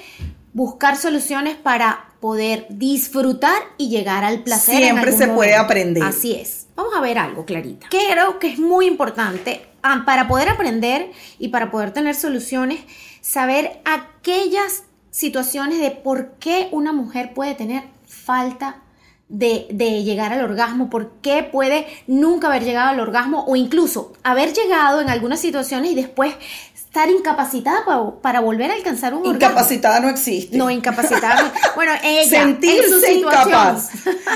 buscar 0.53 0.97
soluciones 0.97 1.57
para 1.57 2.13
poder 2.21 2.67
disfrutar 2.71 3.63
y 3.79 3.89
llegar 3.89 4.25
al 4.25 4.43
placer. 4.43 4.77
Siempre 4.77 5.13
se 5.13 5.29
puede 5.29 5.55
aprender. 5.55 6.03
Así 6.03 6.35
es. 6.35 6.67
Vamos 6.75 6.95
a 6.97 7.01
ver 7.01 7.19
algo, 7.19 7.45
Clarita. 7.45 7.89
Creo 7.89 8.39
que 8.39 8.49
es 8.49 8.59
muy 8.59 8.87
importante 8.87 9.67
ah, 9.83 10.03
para 10.07 10.27
poder 10.27 10.49
aprender 10.49 11.11
y 11.39 11.49
para 11.49 11.71
poder 11.71 11.93
tener 11.93 12.15
soluciones, 12.15 12.81
saber 13.23 13.81
aquellas 13.87 14.83
situaciones 15.11 15.79
de 15.81 15.91
por 15.91 16.33
qué 16.33 16.69
una 16.73 16.93
mujer 16.93 17.33
puede 17.33 17.55
tener 17.55 17.85
falta 18.07 18.83
de, 19.31 19.67
de 19.71 20.03
llegar 20.03 20.33
al 20.35 20.45
orgasmo, 20.45 20.91
por 20.91 21.13
qué 21.23 21.43
puede 21.43 21.87
nunca 22.07 22.49
haber 22.49 22.65
llegado 22.65 22.91
al 22.91 23.01
orgasmo 23.01 23.45
o 23.47 23.57
incluso 23.57 24.13
haber 24.23 24.53
llegado 24.53 25.01
en 25.01 25.09
algunas 25.09 25.41
situaciones 25.41 25.93
y 25.93 25.95
después 25.95 26.35
estar 26.75 27.09
incapacitada 27.09 27.87
para, 27.87 28.11
para 28.21 28.41
volver 28.41 28.71
a 28.71 28.75
alcanzar 28.75 29.15
un 29.15 29.21
orgasmo. 29.21 29.37
Incapacitada 29.37 30.01
no 30.01 30.11
existe. 30.11 30.59
No, 30.59 30.69
incapacitada. 30.69 31.43
no. 31.43 31.53
Bueno, 31.75 31.93
ella, 32.05 32.21
en 32.21 32.25
su 32.25 32.31
Sentirse 32.31 33.01
situación. 33.01 33.49
incapaz. 33.49 33.91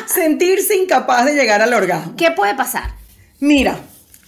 Sentirse 0.07 0.77
incapaz 0.77 1.27
de 1.27 1.35
llegar 1.35 1.61
al 1.61 1.75
orgasmo. 1.75 2.15
¿Qué 2.17 2.31
puede 2.31 2.55
pasar? 2.55 2.95
Mira, 3.41 3.79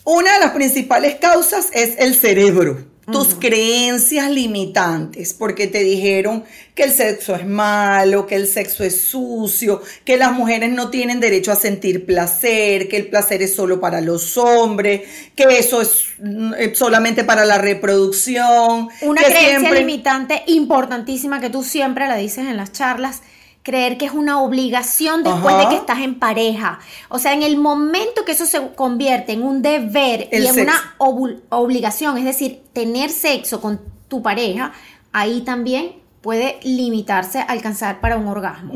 una 0.04 0.34
de 0.34 0.40
las 0.40 0.50
principales 0.50 1.14
causas 1.14 1.70
es 1.72 1.96
el 1.98 2.14
cerebro. 2.14 2.87
Tus 3.12 3.34
creencias 3.34 4.30
limitantes, 4.30 5.32
porque 5.34 5.66
te 5.66 5.82
dijeron 5.82 6.44
que 6.74 6.84
el 6.84 6.92
sexo 6.92 7.34
es 7.34 7.46
malo, 7.46 8.26
que 8.26 8.34
el 8.36 8.46
sexo 8.46 8.84
es 8.84 9.00
sucio, 9.00 9.82
que 10.04 10.16
las 10.16 10.32
mujeres 10.32 10.70
no 10.70 10.90
tienen 10.90 11.18
derecho 11.20 11.50
a 11.50 11.56
sentir 11.56 12.04
placer, 12.06 12.88
que 12.88 12.96
el 12.96 13.06
placer 13.08 13.42
es 13.42 13.54
solo 13.54 13.80
para 13.80 14.00
los 14.00 14.36
hombres, 14.36 15.02
que 15.34 15.44
eso 15.58 15.80
es 15.80 16.04
mm, 16.18 16.54
eh, 16.54 16.74
solamente 16.74 17.24
para 17.24 17.44
la 17.44 17.58
reproducción. 17.58 18.88
Una 19.02 19.22
creencia 19.22 19.58
siempre- 19.60 19.80
limitante 19.80 20.42
importantísima 20.46 21.40
que 21.40 21.50
tú 21.50 21.62
siempre 21.62 22.06
la 22.08 22.16
dices 22.16 22.46
en 22.46 22.56
las 22.56 22.72
charlas, 22.72 23.22
creer 23.68 23.98
que 23.98 24.06
es 24.06 24.12
una 24.12 24.40
obligación 24.40 25.22
después 25.22 25.54
Ajá. 25.54 25.64
de 25.64 25.68
que 25.68 25.76
estás 25.76 25.98
en 26.00 26.18
pareja. 26.18 26.78
O 27.10 27.18
sea, 27.18 27.34
en 27.34 27.42
el 27.42 27.58
momento 27.58 28.24
que 28.24 28.32
eso 28.32 28.46
se 28.46 28.58
convierte 28.74 29.32
en 29.32 29.42
un 29.42 29.60
deber 29.60 30.26
El 30.32 30.44
y 30.44 30.46
en 30.46 30.54
sexo. 30.54 30.72
una 30.98 31.44
obligación, 31.50 32.16
es 32.16 32.24
decir, 32.24 32.62
tener 32.72 33.10
sexo 33.10 33.60
con 33.60 33.78
tu 34.08 34.22
pareja, 34.22 34.72
ahí 35.12 35.42
también 35.42 35.92
puede 36.22 36.58
limitarse 36.62 37.40
a 37.40 37.42
alcanzar 37.42 38.00
para 38.00 38.16
un 38.16 38.26
orgasmo. 38.26 38.72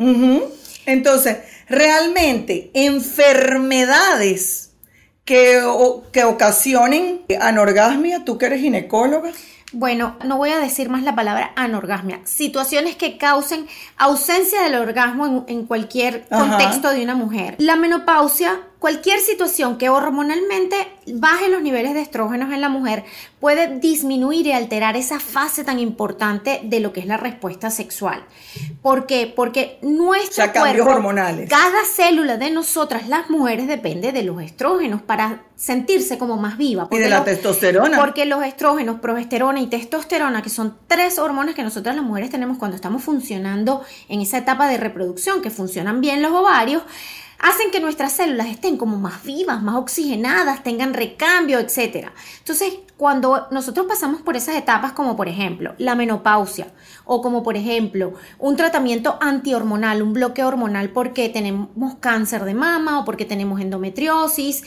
Entonces, 0.85 1.39
realmente, 1.69 2.71
enfermedades 2.75 4.73
que, 5.25 5.61
o- 5.65 6.03
que 6.13 6.25
ocasionen 6.25 7.23
anorgasmia, 7.41 8.25
tú 8.25 8.39
que 8.39 8.47
eres 8.47 8.61
ginecóloga, 8.61 9.31
Bueno, 9.73 10.17
no 10.25 10.37
voy 10.37 10.51
a 10.51 10.59
decir 10.59 10.89
más 10.89 11.03
la 11.03 11.15
palabra 11.15 11.53
anorgasmia. 11.57 12.21
Situaciones 12.25 12.97
que 12.97 13.17
causen 13.19 13.67
ausencia 13.97 14.63
del 14.63 14.75
orgasmo 14.75 15.27
en, 15.27 15.45
en 15.49 15.67
cualquier 15.67 16.27
Ajá. 16.31 16.49
contexto 16.49 16.91
de 16.91 17.03
una 17.03 17.15
mujer. 17.15 17.57
La 17.59 17.77
menopausia, 17.77 18.61
cualquier 18.83 19.21
situación 19.21 19.79
que 19.79 19.89
hormonalmente 19.89 20.77
baje 21.07 21.49
los 21.49 21.63
niveles 21.63 21.95
de 21.95 22.03
estrógenos 22.03 22.53
en 22.53 22.61
la 22.61 22.69
mujer, 22.69 23.05
puede 23.41 23.79
disminuir 23.79 24.47
y 24.47 24.53
alterar 24.53 24.97
esa 24.97 25.19
fase 25.21 25.65
tan 25.65 25.79
importante 25.79 26.61
de 26.65 26.81
lo 26.81 26.93
que 26.93 27.01
es 27.01 27.07
la 27.07 27.17
respuesta 27.17 27.71
sexual. 27.71 28.25
¿Por 28.83 29.07
qué? 29.07 29.33
Porque 29.35 29.79
nuestro 29.83 30.31
O 30.31 30.35
sea, 30.35 30.53
cambios 30.53 30.85
cuerpo, 30.85 30.97
hormonales. 30.97 31.49
cada 31.49 31.85
célula 31.85 32.37
de 32.37 32.51
nosotras, 32.51 33.09
las 33.09 33.31
mujeres, 33.31 33.67
depende 33.69 34.13
de 34.13 34.23
los 34.25 34.43
estrógenos 34.43 35.01
para 35.01 35.45
sentirse 35.57 36.19
como 36.19 36.37
más 36.37 36.59
viva. 36.59 36.89
y 36.91 36.99
de 36.99 37.09
la 37.09 37.17
los- 37.19 37.25
testosterona. 37.27 37.97
porque 37.99 38.27
los 38.27 38.45
estrógenos, 38.45 38.99
progesterona 39.01 39.61
y 39.61 39.69
testosterona, 39.69 40.43
que 40.43 40.51
son 40.51 40.77
tres 40.89 41.19
hormonas 41.21 41.55
que 41.55 41.63
nosotras 41.63 41.95
las 41.95 42.05
mujeres 42.05 42.31
tenemos 42.31 42.59
cuando 42.59 42.75
estamos 42.75 43.03
funcionando 43.03 43.83
en 44.09 44.21
esa 44.21 44.39
etapa 44.39 44.67
de 44.69 44.77
reproducción, 44.77 45.41
que 45.41 45.51
funcionan 45.51 46.01
bien 46.01 46.21
los 46.21 46.33
ovarios, 46.33 46.83
hacen 47.43 47.71
que 47.71 47.81
nuestras 47.81 48.13
células 48.13 48.47
estén 48.47 48.77
como 48.79 48.97
más 48.99 49.23
vivas, 49.25 49.63
más 49.63 49.75
oxigenadas, 49.77 50.63
tengan 50.63 50.95
recambio, 50.95 51.59
etc. 51.59 52.09
Entonces, 52.39 52.75
cuando 52.97 53.49
nosotros 53.51 53.87
pasamos 53.87 54.23
por 54.23 54.37
esas 54.37 54.55
etapas, 54.57 54.93
como 54.93 55.17
por 55.17 55.29
ejemplo 55.29 55.75
la 55.79 55.95
menopausia, 55.95 56.69
o 57.05 57.21
como 57.21 57.43
por 57.43 57.57
ejemplo 57.57 58.15
un 58.39 58.57
tratamiento 58.57 59.19
antihormonal, 59.21 60.03
un 60.03 60.13
bloqueo 60.13 60.47
hormonal 60.49 60.91
porque 60.91 61.29
tenemos 61.29 61.97
cáncer 62.01 62.45
de 62.45 62.55
mama 62.55 63.01
o 63.01 63.05
porque 63.05 63.25
tenemos 63.25 63.61
endometriosis, 63.61 64.63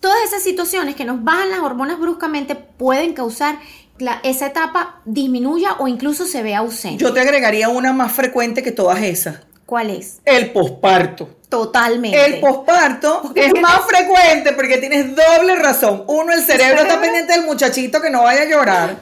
Todas 0.00 0.22
esas 0.26 0.42
situaciones 0.42 0.96
que 0.96 1.06
nos 1.06 1.24
bajan 1.24 1.48
las 1.48 1.60
hormonas 1.60 1.98
bruscamente 1.98 2.54
pueden 2.54 3.14
causar 3.14 3.58
que 3.96 4.04
la- 4.04 4.20
esa 4.22 4.48
etapa 4.48 5.00
disminuya 5.06 5.76
o 5.78 5.88
incluso 5.88 6.26
se 6.26 6.42
vea 6.42 6.58
ausente. 6.58 7.02
Yo 7.02 7.14
te 7.14 7.20
agregaría 7.20 7.70
una 7.70 7.94
más 7.94 8.12
frecuente 8.12 8.62
que 8.62 8.70
todas 8.70 9.00
esas. 9.02 9.40
¿Cuál 9.64 9.88
es? 9.88 10.20
El 10.26 10.52
posparto. 10.52 11.30
Totalmente. 11.54 12.26
El 12.26 12.40
posparto 12.40 13.32
es 13.32 13.52
más 13.60 13.82
frecuente 13.86 14.52
porque 14.54 14.78
tienes 14.78 15.14
doble 15.14 15.54
razón. 15.54 16.02
Uno, 16.08 16.32
el 16.32 16.42
cerebro 16.42 16.82
está 16.82 17.00
pendiente 17.00 17.32
del 17.32 17.42
muchachito 17.42 18.02
que 18.02 18.10
no 18.10 18.24
vaya 18.24 18.42
a 18.42 18.46
llorar. 18.46 18.96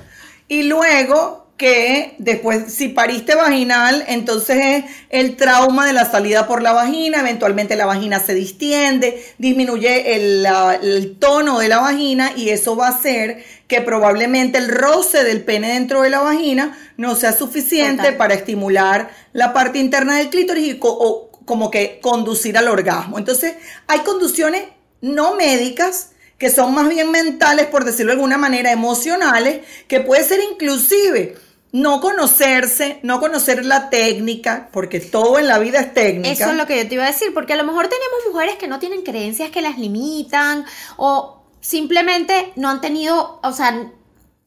Y 0.49 0.65
luego 0.65 1.47
que 1.57 2.15
después, 2.19 2.75
si 2.75 2.89
pariste 2.89 3.35
vaginal, 3.35 4.05
entonces 4.07 4.59
es 4.61 4.85
el 5.09 5.37
trauma 5.37 5.87
de 5.87 5.95
la 5.95 6.11
salida 6.11 6.47
por 6.47 6.61
la 6.61 6.73
vagina, 6.73 7.21
eventualmente 7.21 7.77
la 7.77 7.87
vagina 7.87 8.21
se 8.21 8.35
distiende, 8.35 9.25
disminuye 9.39 10.17
el, 10.17 10.47
el 10.83 11.17
tono 11.19 11.59
de 11.59 11.69
la 11.69 11.79
vagina 11.79 12.33
y 12.37 12.51
eso 12.51 12.77
va 12.77 12.89
a 12.89 12.91
hacer 12.91 13.45
que 13.67 13.81
probablemente 13.81 14.59
el 14.59 14.69
roce 14.69 15.25
del 15.25 15.43
pene 15.43 15.73
dentro 15.73 16.03
de 16.03 16.11
la 16.11 16.21
vagina 16.21 16.77
no 16.99 17.15
sea 17.15 17.33
suficiente 17.33 18.13
para 18.13 18.35
estimular 18.35 19.11
la 19.33 19.55
parte 19.55 19.79
interna 19.79 20.19
del 20.19 20.29
clítoris 20.29 20.75
y 20.75 20.79
o, 20.83 21.32
como 21.45 21.71
que 21.71 22.01
conducir 22.01 22.57
al 22.59 22.69
orgasmo. 22.69 23.19
Entonces, 23.19 23.55
hay 23.87 24.01
conducciones 24.01 24.65
no 25.01 25.35
médicas 25.35 26.11
que 26.39 26.51
son 26.51 26.75
más 26.75 26.89
bien 26.89 27.11
mentales, 27.11 27.67
por 27.67 27.85
decirlo 27.85 28.11
de 28.11 28.15
alguna 28.15 28.37
manera, 28.37 28.73
emocionales, 28.73 29.65
que 29.87 30.01
puede 30.01 30.25
ser 30.25 30.41
inclusive 30.53 31.37
no 31.73 32.01
conocerse, 32.01 32.99
no 33.03 33.19
conocer 33.21 33.65
la 33.65 33.91
técnica, 33.91 34.69
porque 34.73 35.01
todo 35.01 35.39
en 35.39 35.49
la 35.49 35.59
vida 35.59 35.81
es 35.81 35.95
técnica. 35.95 36.33
Eso 36.33 36.51
es 36.51 36.57
lo 36.57 36.67
que 36.67 36.77
yo 36.83 36.89
te 36.89 36.95
iba 36.95 37.05
a 37.05 37.13
decir, 37.13 37.33
porque 37.33 37.55
a 37.55 37.57
lo 37.57 37.65
mejor 37.65 37.89
tenemos 37.89 38.33
mujeres 38.33 38.57
que 38.57 38.69
no 38.69 38.79
tienen 38.79 39.03
creencias 39.03 39.51
que 39.51 39.63
las 39.63 39.79
limitan 39.79 40.67
o 40.97 41.43
simplemente 41.61 42.53
no 42.57 42.69
han 42.69 42.81
tenido, 42.81 43.41
o 43.43 43.53
sea, 43.53 43.91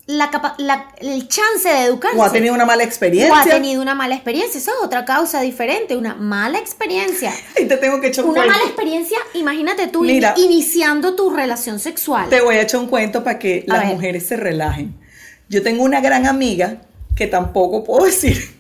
la, 0.08 0.88
el 1.00 1.28
chance 1.28 1.68
de 1.68 1.86
educarse. 1.86 2.18
O 2.18 2.24
ha 2.24 2.32
tenido 2.32 2.54
una 2.54 2.66
mala 2.66 2.84
experiencia. 2.84 3.34
O 3.34 3.36
ha 3.36 3.44
tenido 3.44 3.82
una 3.82 3.96
mala 3.96 4.16
experiencia. 4.16 4.60
Eso 4.60 4.72
es 4.72 4.86
otra 4.86 5.04
causa 5.04 5.42
diferente, 5.42 5.96
una 5.98 6.16
mala 6.16 6.60
experiencia. 6.60 7.32
Y 7.60 7.66
te 7.66 7.78
tengo 7.78 8.00
que 8.02 8.08
echar 8.08 8.26
un 8.26 8.32
Una 8.32 8.46
mala 8.46 8.64
experiencia, 8.66 9.18
imagínate 9.34 9.88
tú 9.88 10.06
iniciando 10.06 11.16
tu 11.16 11.30
relación 11.30 11.80
sexual. 11.80 12.30
Te 12.30 12.42
voy 12.42 12.56
a 12.56 12.62
echar 12.62 12.82
un 12.82 12.88
cuento 12.88 13.24
para 13.24 13.40
que 13.40 13.64
las 13.68 13.86
mujeres 13.86 14.26
se 14.28 14.36
relajen. 14.36 14.96
Yo 15.50 15.64
tengo 15.64 15.84
una 15.84 16.02
gran 16.02 16.28
amiga 16.28 16.82
que 17.16 17.28
tampoco 17.28 17.84
puedo 17.84 18.06
decir 18.06 18.56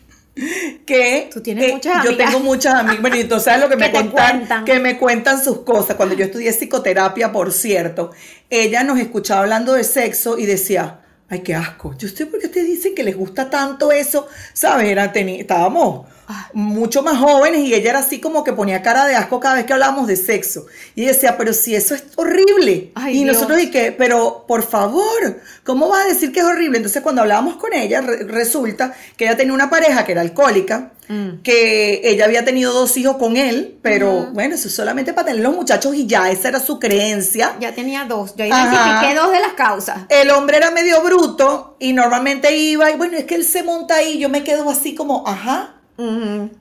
que 0.85 1.29
Tú 1.31 1.41
tienes 1.41 1.71
muchas 1.71 2.03
yo 2.03 2.17
tengo 2.17 2.39
muchas 2.41 2.75
amigas, 2.75 3.01
bueno, 3.01 3.15
y 3.15 3.39
sabes 3.39 3.61
lo 3.61 3.69
que 3.69 3.75
me 3.77 3.91
cuentan, 3.91 4.65
que 4.65 4.79
me 4.79 4.97
cuentan 4.97 5.43
sus 5.43 5.59
cosas. 5.59 5.95
Cuando 5.95 6.15
yo 6.15 6.25
estudié 6.25 6.51
psicoterapia, 6.51 7.31
por 7.31 7.51
cierto, 7.51 8.11
ella 8.49 8.83
nos 8.83 8.99
escuchaba 8.99 9.41
hablando 9.41 9.73
de 9.73 9.83
sexo 9.83 10.37
y 10.37 10.45
decía, 10.45 11.01
ay, 11.29 11.39
qué 11.39 11.55
asco. 11.55 11.95
Yo 11.97 12.07
sé 12.07 12.25
por 12.25 12.39
qué 12.39 12.47
ustedes 12.47 12.67
dicen 12.67 12.95
que 12.95 13.03
les 13.03 13.15
gusta 13.15 13.49
tanto 13.49 13.91
eso, 13.91 14.27
¿sabes? 14.53 14.97
Estábamos 15.15 16.07
mucho 16.53 17.03
más 17.03 17.17
jóvenes 17.17 17.61
y 17.61 17.73
ella 17.73 17.91
era 17.91 17.99
así 17.99 18.19
como 18.19 18.43
que 18.43 18.53
ponía 18.53 18.81
cara 18.81 19.05
de 19.05 19.15
asco 19.15 19.39
cada 19.39 19.55
vez 19.55 19.65
que 19.65 19.73
hablábamos 19.73 20.07
de 20.07 20.15
sexo. 20.15 20.65
Y 20.95 21.05
decía, 21.05 21.37
pero 21.37 21.53
si 21.53 21.75
eso 21.75 21.93
es 21.93 22.03
horrible. 22.15 22.91
y 23.11 23.23
nosotros 23.23 23.61
y 23.61 23.69
que, 23.69 23.91
pero 23.91 24.45
por 24.47 24.63
favor, 24.63 25.41
¿cómo 25.63 25.89
vas 25.89 26.05
a 26.05 26.09
decir 26.09 26.31
que 26.31 26.39
es 26.39 26.45
horrible? 26.45 26.77
Entonces 26.77 27.01
cuando 27.01 27.21
hablábamos 27.21 27.57
con 27.57 27.73
ella, 27.73 28.01
resulta 28.01 28.93
que 29.17 29.25
ella 29.25 29.37
tenía 29.37 29.53
una 29.53 29.69
pareja 29.69 30.05
que 30.05 30.13
era 30.13 30.21
alcohólica, 30.21 30.93
mm. 31.07 31.41
que 31.43 32.01
ella 32.03 32.25
había 32.25 32.43
tenido 32.43 32.73
dos 32.73 32.95
hijos 32.97 33.17
con 33.17 33.37
él, 33.37 33.77
pero 33.81 34.31
bueno, 34.33 34.55
eso 34.55 34.67
es 34.67 34.75
solamente 34.75 35.13
para 35.13 35.27
tener 35.27 35.41
los 35.41 35.55
muchachos 35.55 35.93
y 35.95 36.07
ya, 36.07 36.31
esa 36.31 36.49
era 36.49 36.59
su 36.59 36.79
creencia. 36.79 37.55
Ya 37.59 37.73
tenía 37.75 38.05
dos, 38.05 38.35
yo 38.35 38.45
identifiqué 38.45 39.13
dos 39.15 39.31
de 39.31 39.39
las 39.39 39.53
causas. 39.53 40.01
El 40.09 40.31
hombre 40.31 40.57
era 40.57 40.71
medio 40.71 41.01
bruto 41.01 41.77
y 41.79 41.93
normalmente 41.93 42.55
iba 42.55 42.89
y 42.89 42.95
bueno, 42.95 43.17
es 43.17 43.25
que 43.25 43.35
él 43.35 43.45
se 43.45 43.61
monta 43.61 43.95
ahí, 43.95 44.17
yo 44.17 44.29
me 44.29 44.43
quedo 44.43 44.69
así 44.69 44.95
como, 44.95 45.27
ajá, 45.27 45.74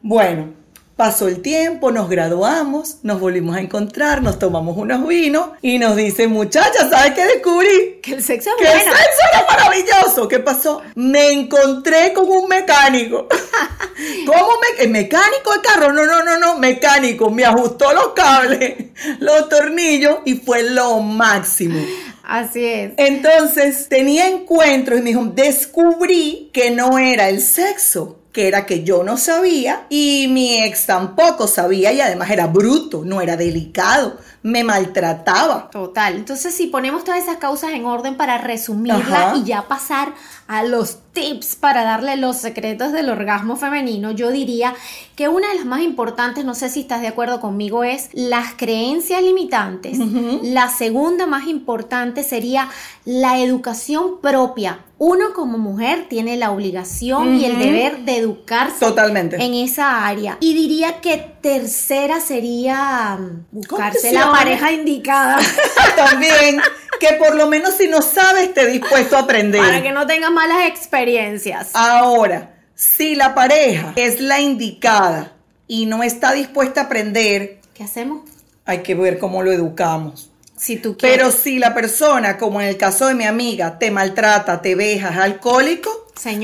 bueno, 0.02 0.52
pasó 0.96 1.26
el 1.26 1.42
tiempo, 1.42 1.90
nos 1.90 2.08
graduamos, 2.08 2.98
nos 3.02 3.20
volvimos 3.20 3.56
a 3.56 3.60
encontrar, 3.60 4.22
nos 4.22 4.38
tomamos 4.38 4.76
unos 4.76 5.06
vinos 5.06 5.50
y 5.60 5.78
nos 5.78 5.96
dice, 5.96 6.28
muchacha, 6.28 6.88
¿sabes 6.88 7.12
qué 7.14 7.24
descubrí? 7.24 7.98
Que 8.02 8.14
el 8.14 8.22
sexo 8.22 8.50
es 8.50 8.56
Que 8.56 8.72
el 8.72 8.80
sexo 8.80 9.22
era 9.32 9.46
maravilloso. 9.46 10.28
¿Qué 10.28 10.38
pasó? 10.38 10.82
Me 10.94 11.32
encontré 11.32 12.12
con 12.12 12.28
un 12.28 12.48
mecánico. 12.48 13.26
¿Cómo 14.26 14.48
me 14.78 14.86
mecánico 14.86 15.52
de 15.52 15.60
carro? 15.62 15.92
No, 15.92 16.04
no, 16.06 16.22
no, 16.22 16.38
no, 16.38 16.58
mecánico. 16.58 17.30
Me 17.30 17.44
ajustó 17.44 17.92
los 17.92 18.08
cables, 18.08 18.90
los 19.18 19.48
tornillos 19.48 20.18
y 20.24 20.34
fue 20.34 20.62
lo 20.62 21.00
máximo. 21.00 21.80
Así 22.22 22.64
es. 22.64 22.92
Entonces 22.96 23.88
tenía 23.88 24.28
encuentros 24.28 24.98
y 24.98 25.02
me 25.02 25.10
dijo, 25.10 25.24
descubrí 25.26 26.50
que 26.52 26.70
no 26.70 26.98
era 26.98 27.28
el 27.28 27.40
sexo, 27.40 28.18
que 28.34 28.48
era 28.48 28.66
que 28.66 28.82
yo 28.82 29.04
no 29.04 29.16
sabía 29.16 29.86
y 29.88 30.26
mi 30.28 30.64
ex 30.64 30.86
tampoco 30.86 31.46
sabía 31.46 31.92
y 31.92 32.00
además 32.00 32.30
era 32.30 32.48
bruto, 32.48 33.02
no 33.04 33.20
era 33.20 33.36
delicado, 33.36 34.18
me 34.44 34.62
maltrataba. 34.62 35.70
Total. 35.70 36.16
Entonces, 36.16 36.54
si 36.54 36.66
ponemos 36.66 37.02
todas 37.02 37.22
esas 37.22 37.38
causas 37.38 37.72
en 37.72 37.86
orden 37.86 38.18
para 38.18 38.36
resumirla 38.36 39.32
y 39.36 39.44
ya 39.44 39.62
pasar 39.62 40.12
a 40.46 40.62
los 40.62 40.98
tips 41.14 41.56
para 41.56 41.82
darle 41.82 42.18
los 42.18 42.36
secretos 42.36 42.92
del 42.92 43.08
orgasmo 43.08 43.56
femenino, 43.56 44.10
yo 44.10 44.30
diría 44.30 44.74
que 45.16 45.28
una 45.28 45.48
de 45.48 45.54
las 45.54 45.64
más 45.64 45.80
importantes, 45.80 46.44
no 46.44 46.54
sé 46.54 46.68
si 46.68 46.80
estás 46.80 47.00
de 47.00 47.08
acuerdo 47.08 47.40
conmigo, 47.40 47.84
es 47.84 48.10
las 48.12 48.52
creencias 48.52 49.22
limitantes. 49.22 49.96
La 50.42 50.68
segunda 50.68 51.26
más 51.26 51.46
importante 51.46 52.22
sería 52.22 52.68
la 53.06 53.38
educación 53.38 54.20
propia. 54.20 54.80
Uno 54.98 55.32
como 55.34 55.56
mujer 55.56 56.06
tiene 56.10 56.36
la 56.36 56.50
obligación 56.50 57.40
y 57.40 57.46
el 57.46 57.58
deber 57.58 58.04
de 58.04 58.18
educarse 58.18 58.78
Totalmente. 58.78 59.42
en 59.42 59.54
esa 59.54 60.06
área. 60.06 60.36
Y 60.40 60.52
diría 60.52 61.00
que 61.00 61.33
tercera 61.44 62.20
sería 62.20 63.18
mm, 63.20 63.48
buscarse 63.52 64.12
la 64.12 64.32
pareja 64.32 64.72
indicada. 64.72 65.38
También, 65.96 66.58
que 66.98 67.12
por 67.18 67.34
lo 67.34 67.48
menos 67.48 67.74
si 67.74 67.86
no 67.86 68.00
sabes, 68.00 68.44
esté 68.44 68.66
dispuesto 68.66 69.14
a 69.14 69.20
aprender. 69.20 69.60
Para 69.60 69.82
que 69.82 69.92
no 69.92 70.06
tengas 70.06 70.32
malas 70.32 70.66
experiencias. 70.66 71.72
Ahora, 71.74 72.54
si 72.74 73.14
la 73.14 73.34
pareja 73.34 73.92
es 73.94 74.20
la 74.20 74.40
indicada 74.40 75.32
y 75.68 75.84
no 75.84 76.02
está 76.02 76.32
dispuesta 76.32 76.80
a 76.80 76.84
aprender, 76.84 77.60
¿qué 77.74 77.84
hacemos? 77.84 78.22
Hay 78.64 78.78
que 78.78 78.94
ver 78.94 79.18
cómo 79.18 79.42
lo 79.42 79.52
educamos. 79.52 80.30
Si 80.56 80.76
tú 80.76 80.96
Pero 80.98 81.30
si 81.30 81.58
la 81.58 81.74
persona, 81.74 82.38
como 82.38 82.62
en 82.62 82.68
el 82.68 82.78
caso 82.78 83.06
de 83.06 83.14
mi 83.14 83.24
amiga, 83.24 83.78
te 83.78 83.90
maltrata, 83.90 84.62
te 84.62 84.74
veja, 84.76 85.10
es 85.10 85.18
alcohólico, 85.18 85.90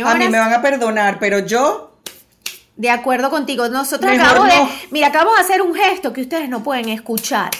a 0.04 0.14
mí 0.16 0.28
me 0.28 0.38
van 0.38 0.52
a 0.52 0.60
perdonar, 0.60 1.18
pero 1.18 1.38
yo 1.38 1.89
de 2.80 2.90
acuerdo 2.90 3.28
contigo. 3.28 3.68
Nosotros 3.68 4.10
acabamos 4.10 4.48
de. 4.48 4.88
Mira, 4.90 5.08
acabamos 5.08 5.36
de 5.36 5.42
hacer 5.42 5.60
un 5.60 5.74
gesto 5.74 6.12
que 6.14 6.22
ustedes 6.22 6.48
no 6.48 6.62
pueden 6.62 6.88
escuchar. 6.88 7.50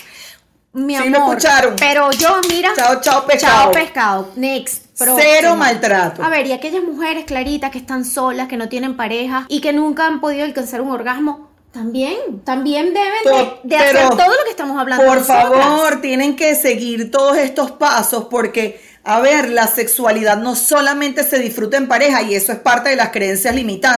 Mi 0.73 0.95
sí, 0.97 1.03
amor. 1.03 1.11
me 1.11 1.19
escucharon. 1.19 1.77
Pero 1.79 2.11
yo, 2.13 2.41
mira. 2.49 2.71
Chao, 2.75 3.01
chao, 3.03 3.27
pescado. 3.27 3.63
Chao, 3.65 3.73
pescado. 3.73 4.33
Next. 4.37 4.87
Cero 4.95 5.57
maltrato. 5.57 6.23
A 6.23 6.29
ver, 6.29 6.47
y 6.47 6.53
aquellas 6.53 6.83
mujeres 6.83 7.25
claritas 7.25 7.71
que 7.71 7.79
están 7.79 8.05
solas, 8.05 8.49
que 8.49 8.57
no 8.57 8.69
tienen 8.69 8.97
pareja 8.97 9.47
y 9.49 9.61
que 9.61 9.73
nunca 9.73 10.07
han 10.07 10.21
podido 10.21 10.45
alcanzar 10.45 10.81
un 10.83 10.91
orgasmo, 10.91 11.51
también, 11.73 12.41
también 12.45 12.93
deben 12.93 13.61
de, 13.63 13.77
hacer 13.77 14.09
todo 14.11 14.29
lo 14.29 14.45
que 14.45 14.51
estamos 14.51 14.79
hablando. 14.79 15.05
Por 15.05 15.25
favor, 15.25 16.01
tienen 16.01 16.37
que 16.37 16.55
seguir 16.55 17.11
todos 17.11 17.39
estos 17.39 17.73
pasos 17.73 18.27
porque, 18.31 18.81
a 19.05 19.21
ver, 19.21 19.49
la 19.51 19.67
sexualidad 19.67 20.37
no 20.37 20.55
solamente 20.55 21.25
se 21.25 21.39
disfruta 21.39 21.79
en 21.79 21.89
pareja 21.89 22.23
y 22.23 22.35
eso 22.35 22.53
es 22.53 22.59
parte 22.59 22.91
de 22.91 22.97
las 22.97 23.11
creencias 23.11 23.55
limitantes. 23.55 24.00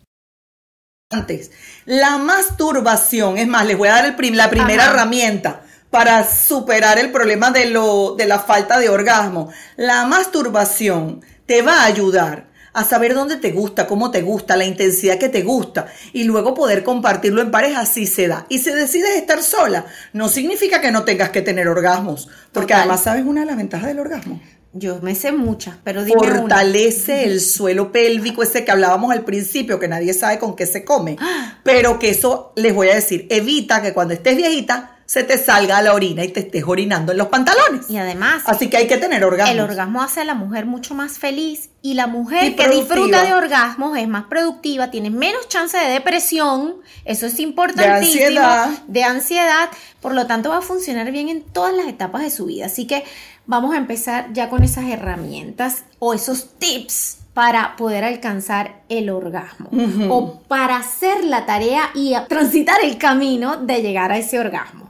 Antes, 1.11 1.51
la 1.85 2.17
masturbación, 2.17 3.37
es 3.37 3.47
más, 3.47 3.65
les 3.65 3.77
voy 3.77 3.89
a 3.89 3.93
dar 3.93 4.05
el 4.05 4.37
la 4.37 4.49
primera 4.49 4.83
Ajá. 4.83 4.93
herramienta 4.93 5.61
para 5.89 6.25
superar 6.25 6.97
el 6.97 7.11
problema 7.11 7.51
de, 7.51 7.65
lo, 7.65 8.15
de 8.15 8.25
la 8.25 8.39
falta 8.39 8.79
de 8.79 8.89
orgasmo. 8.89 9.51
La 9.75 10.05
masturbación 10.05 11.21
te 11.45 11.61
va 11.61 11.81
a 11.81 11.85
ayudar 11.85 12.49
a 12.73 12.85
saber 12.85 13.13
dónde 13.13 13.35
te 13.35 13.51
gusta, 13.51 13.85
cómo 13.87 14.11
te 14.11 14.21
gusta, 14.21 14.55
la 14.55 14.63
intensidad 14.63 15.17
que 15.17 15.27
te 15.27 15.41
gusta 15.41 15.87
y 16.13 16.23
luego 16.23 16.53
poder 16.53 16.83
compartirlo 16.83 17.41
en 17.41 17.51
pareja 17.51 17.85
si 17.85 18.07
se 18.07 18.27
da. 18.27 18.45
Y 18.47 18.59
si 18.59 18.71
decides 18.71 19.17
estar 19.17 19.43
sola, 19.43 19.85
no 20.13 20.29
significa 20.29 20.79
que 20.79 20.91
no 20.91 21.03
tengas 21.03 21.31
que 21.31 21.41
tener 21.41 21.67
orgasmos, 21.67 22.29
porque 22.53 22.73
Total. 22.73 22.79
además 22.81 23.03
sabes 23.03 23.25
una 23.25 23.41
de 23.41 23.47
las 23.47 23.57
ventajas 23.57 23.87
del 23.87 23.99
orgasmo. 23.99 24.41
Yo 24.73 24.99
me 25.01 25.15
sé 25.15 25.33
muchas, 25.33 25.75
pero 25.83 26.03
dime 26.03 26.21
una. 26.21 26.39
Fortalece 26.39 27.25
el 27.25 27.41
suelo 27.41 27.91
pélvico 27.91 28.41
ese 28.41 28.63
que 28.63 28.71
hablábamos 28.71 29.11
al 29.11 29.25
principio, 29.25 29.79
que 29.79 29.87
nadie 29.89 30.13
sabe 30.13 30.39
con 30.39 30.55
qué 30.55 30.65
se 30.65 30.85
come. 30.85 31.17
¡Ah! 31.19 31.57
Pero 31.63 31.99
que 31.99 32.09
eso, 32.09 32.53
les 32.55 32.73
voy 32.73 32.87
a 32.89 32.95
decir, 32.95 33.27
evita 33.29 33.81
que 33.81 33.93
cuando 33.93 34.13
estés 34.13 34.37
viejita 34.37 34.97
se 35.05 35.23
te 35.23 35.37
salga 35.37 35.81
la 35.81 35.93
orina 35.93 36.23
y 36.23 36.29
te 36.29 36.39
estés 36.39 36.63
orinando 36.65 37.11
en 37.11 37.17
los 37.17 37.27
pantalones. 37.27 37.89
Y 37.89 37.97
además, 37.97 38.43
Así 38.45 38.69
que 38.69 38.77
hay 38.77 38.87
que 38.87 38.95
tener 38.95 39.25
orgasmos. 39.25 39.53
el 39.53 39.59
orgasmo 39.59 40.01
hace 40.01 40.21
a 40.21 40.23
la 40.23 40.35
mujer 40.35 40.65
mucho 40.65 40.93
más 40.93 41.19
feliz 41.19 41.69
y 41.81 41.95
la 41.95 42.07
mujer 42.07 42.45
Y 42.45 42.55
que 42.55 42.69
disfruta 42.69 43.25
de 43.25 43.33
orgasmos 43.33 43.97
es 43.97 44.07
más 44.07 44.23
productiva, 44.29 44.89
tiene 44.89 45.09
menos 45.09 45.49
chance 45.49 45.77
de 45.77 45.89
depresión, 45.89 46.75
eso 47.03 47.25
es 47.25 47.41
importantísimo, 47.41 48.25
ansiedad. 48.25 48.69
de 48.87 49.03
ansiedad, 49.03 49.69
por 49.99 50.13
lo 50.13 50.27
tanto 50.27 50.49
va 50.51 50.59
a 50.59 50.61
funcionar 50.61 51.11
bien 51.11 51.27
en 51.27 51.41
todas 51.41 51.73
las 51.73 51.87
etapas 51.87 52.21
de 52.21 52.31
su 52.31 52.45
vida. 52.45 52.67
Así 52.67 52.87
que 52.87 53.03
vamos 53.45 53.73
a 53.73 53.77
empezar 53.77 54.33
ya 54.33 54.49
con 54.49 54.63
esas 54.63 54.85
herramientas 54.85 55.83
o 55.99 56.13
esos 56.13 56.57
tips 56.57 57.17
para 57.33 57.75
poder 57.77 58.03
alcanzar 58.03 58.81
el 58.89 59.09
orgasmo 59.09 59.69
o 60.09 60.41
para 60.47 60.77
hacer 60.77 61.23
la 61.23 61.45
tarea 61.45 61.89
y 61.95 62.13
transitar 62.27 62.83
el 62.83 62.97
camino 62.97 63.57
de 63.57 63.81
llegar 63.81 64.11
a 64.11 64.17
ese 64.17 64.39
orgasmo. 64.39 64.89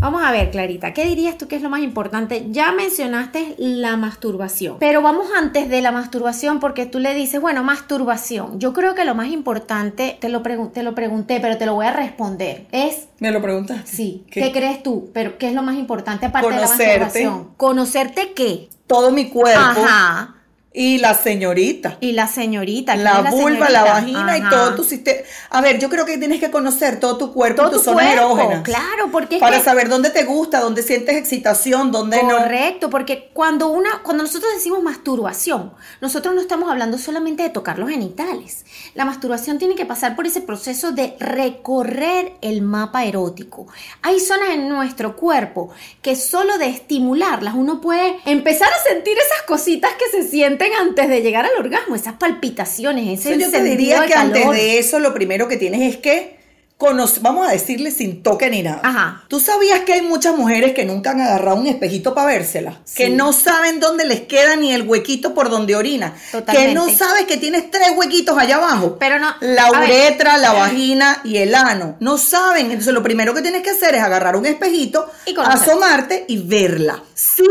Vamos 0.00 0.22
a 0.22 0.30
ver, 0.30 0.52
Clarita, 0.52 0.94
¿qué 0.94 1.04
dirías 1.06 1.36
tú 1.38 1.48
que 1.48 1.56
es 1.56 1.62
lo 1.62 1.70
más 1.70 1.80
importante? 1.82 2.46
Ya 2.50 2.70
mencionaste 2.70 3.56
la 3.58 3.96
masturbación, 3.96 4.76
pero 4.78 5.02
vamos 5.02 5.26
antes 5.36 5.68
de 5.68 5.82
la 5.82 5.90
masturbación 5.90 6.60
porque 6.60 6.86
tú 6.86 7.00
le 7.00 7.14
dices, 7.14 7.40
bueno, 7.40 7.64
masturbación. 7.64 8.60
Yo 8.60 8.72
creo 8.72 8.94
que 8.94 9.04
lo 9.04 9.16
más 9.16 9.26
importante, 9.28 10.16
te 10.20 10.28
lo, 10.28 10.44
pregun- 10.44 10.70
te 10.72 10.84
lo 10.84 10.94
pregunté, 10.94 11.40
pero 11.40 11.56
te 11.58 11.66
lo 11.66 11.74
voy 11.74 11.86
a 11.86 11.92
responder, 11.92 12.66
es, 12.70 13.08
¿Me 13.18 13.32
lo 13.32 13.42
preguntaste? 13.42 13.90
sí, 13.90 14.24
¿Qué? 14.30 14.40
¿qué, 14.40 14.52
crees 14.52 14.84
tú? 14.84 15.10
Pero 15.12 15.36
¿qué 15.36 15.48
es 15.48 15.54
lo 15.54 15.62
más 15.64 15.76
importante 15.76 16.26
aparte 16.26 16.48
de 16.48 16.54
la 16.60 16.66
Conocerte. 16.68 16.98
masturbación? 17.00 17.48
¿Conocerte 17.56 18.32
qué? 18.34 18.68
Todo 18.86 19.10
mi 19.10 19.28
cuerpo 19.28 19.60
Ajá. 19.60 20.36
Y 20.72 20.98
la 20.98 21.14
señorita. 21.14 21.96
Y 22.00 22.12
la 22.12 22.28
señorita. 22.28 22.92
¿quién 22.92 23.04
La 23.04 23.20
es 23.20 23.30
vulva, 23.30 23.68
la 23.70 23.80
señorita? 23.80 23.92
vagina 23.94 24.38
y 24.38 24.40
Ajá. 24.42 24.50
todo 24.50 24.74
tu 24.76 24.84
sistema. 24.84 25.18
A 25.50 25.60
ver, 25.60 25.78
yo 25.80 25.88
creo 25.88 26.04
que 26.04 26.18
tienes 26.18 26.40
que 26.40 26.50
conocer 26.50 27.00
todo 27.00 27.16
tu 27.16 27.32
cuerpo, 27.32 27.62
Todo 27.62 27.70
tus 27.72 27.78
tu 27.84 27.90
zonas 27.90 28.04
cuerpo, 28.14 28.38
erógenas. 28.38 28.62
claro, 28.62 29.08
porque 29.10 29.36
es 29.36 29.40
para 29.40 29.58
que- 29.58 29.64
saber 29.64 29.88
dónde 29.88 30.10
te 30.10 30.24
gusta, 30.24 30.60
dónde 30.60 30.82
sientes 30.82 31.16
excitación, 31.16 31.90
dónde 31.90 32.22
no. 32.22 32.36
Correcto, 32.38 32.90
porque 32.90 33.30
cuando 33.32 33.68
una, 33.68 34.02
cuando 34.02 34.22
nosotros 34.24 34.52
decimos 34.54 34.82
masturbación, 34.82 35.72
nosotros 36.00 36.34
no 36.34 36.40
estamos 36.40 36.70
hablando 36.70 36.98
solamente 36.98 37.42
de 37.42 37.50
tocar 37.50 37.78
los 37.78 37.88
genitales. 37.90 38.64
La 38.94 39.04
masturbación 39.06 39.58
tiene 39.58 39.74
que 39.74 39.86
pasar 39.86 40.14
por 40.16 40.26
ese 40.26 40.42
proceso 40.42 40.92
de 40.92 41.16
recorrer 41.18 42.34
el 42.42 42.62
mapa 42.62 43.04
erótico. 43.04 43.66
Hay 44.02 44.20
zonas 44.20 44.50
en 44.50 44.68
nuestro 44.68 45.16
cuerpo 45.16 45.70
que 46.02 46.14
solo 46.14 46.58
de 46.58 46.68
estimularlas 46.68 47.54
uno 47.54 47.80
puede 47.80 48.16
empezar 48.26 48.68
a 48.72 48.88
sentir 48.88 49.16
esas 49.18 49.42
cositas 49.46 49.90
que 49.94 50.08
se 50.22 50.28
sienten 50.28 50.67
antes 50.74 51.08
de 51.08 51.22
llegar 51.22 51.44
al 51.44 51.56
orgasmo, 51.58 51.94
esas 51.94 52.14
palpitaciones, 52.14 53.20
ese 53.20 53.38
yo 53.38 53.50
te 53.50 53.62
diría 53.62 54.06
que 54.06 54.14
antes 54.14 54.50
de 54.50 54.78
eso 54.78 54.98
lo 54.98 55.14
primero 55.14 55.48
que 55.48 55.56
tienes 55.56 55.94
es 55.94 56.00
que 56.00 56.38
conoce- 56.78 57.18
vamos 57.20 57.48
a 57.48 57.50
decirle 57.50 57.90
sin 57.90 58.22
toque 58.22 58.48
ni 58.50 58.62
nada. 58.62 58.80
Ajá. 58.84 59.24
¿Tú 59.26 59.40
sabías 59.40 59.80
que 59.80 59.94
hay 59.94 60.02
muchas 60.02 60.36
mujeres 60.36 60.74
que 60.74 60.84
nunca 60.84 61.10
han 61.10 61.20
agarrado 61.20 61.56
un 61.56 61.66
espejito 61.66 62.14
para 62.14 62.28
vérsela? 62.28 62.78
Sí. 62.84 62.94
Que 62.98 63.08
no 63.10 63.32
saben 63.32 63.80
dónde 63.80 64.04
les 64.04 64.20
queda 64.20 64.54
ni 64.54 64.72
el 64.72 64.82
huequito 64.82 65.34
por 65.34 65.50
donde 65.50 65.74
orina. 65.74 66.14
Totalmente. 66.30 66.68
Que 66.68 66.74
no 66.74 66.88
sabes 66.88 67.24
que 67.24 67.36
tienes 67.36 67.68
tres 67.72 67.88
huequitos 67.96 68.38
allá 68.38 68.56
abajo. 68.56 68.96
Pero 69.00 69.18
no- 69.18 69.34
La 69.40 69.72
ver. 69.72 69.82
uretra, 69.90 70.38
la 70.38 70.52
vagina 70.52 71.20
y 71.24 71.38
el 71.38 71.54
ano. 71.56 71.96
No 71.98 72.16
saben. 72.16 72.66
Entonces 72.66 72.94
lo 72.94 73.02
primero 73.02 73.34
que 73.34 73.42
tienes 73.42 73.62
que 73.64 73.70
hacer 73.70 73.96
es 73.96 74.00
agarrar 74.02 74.36
un 74.36 74.46
espejito, 74.46 75.10
Y 75.26 75.34
asomarte 75.36 76.26
y 76.28 76.38
verla. 76.42 77.02
Sin 77.12 77.44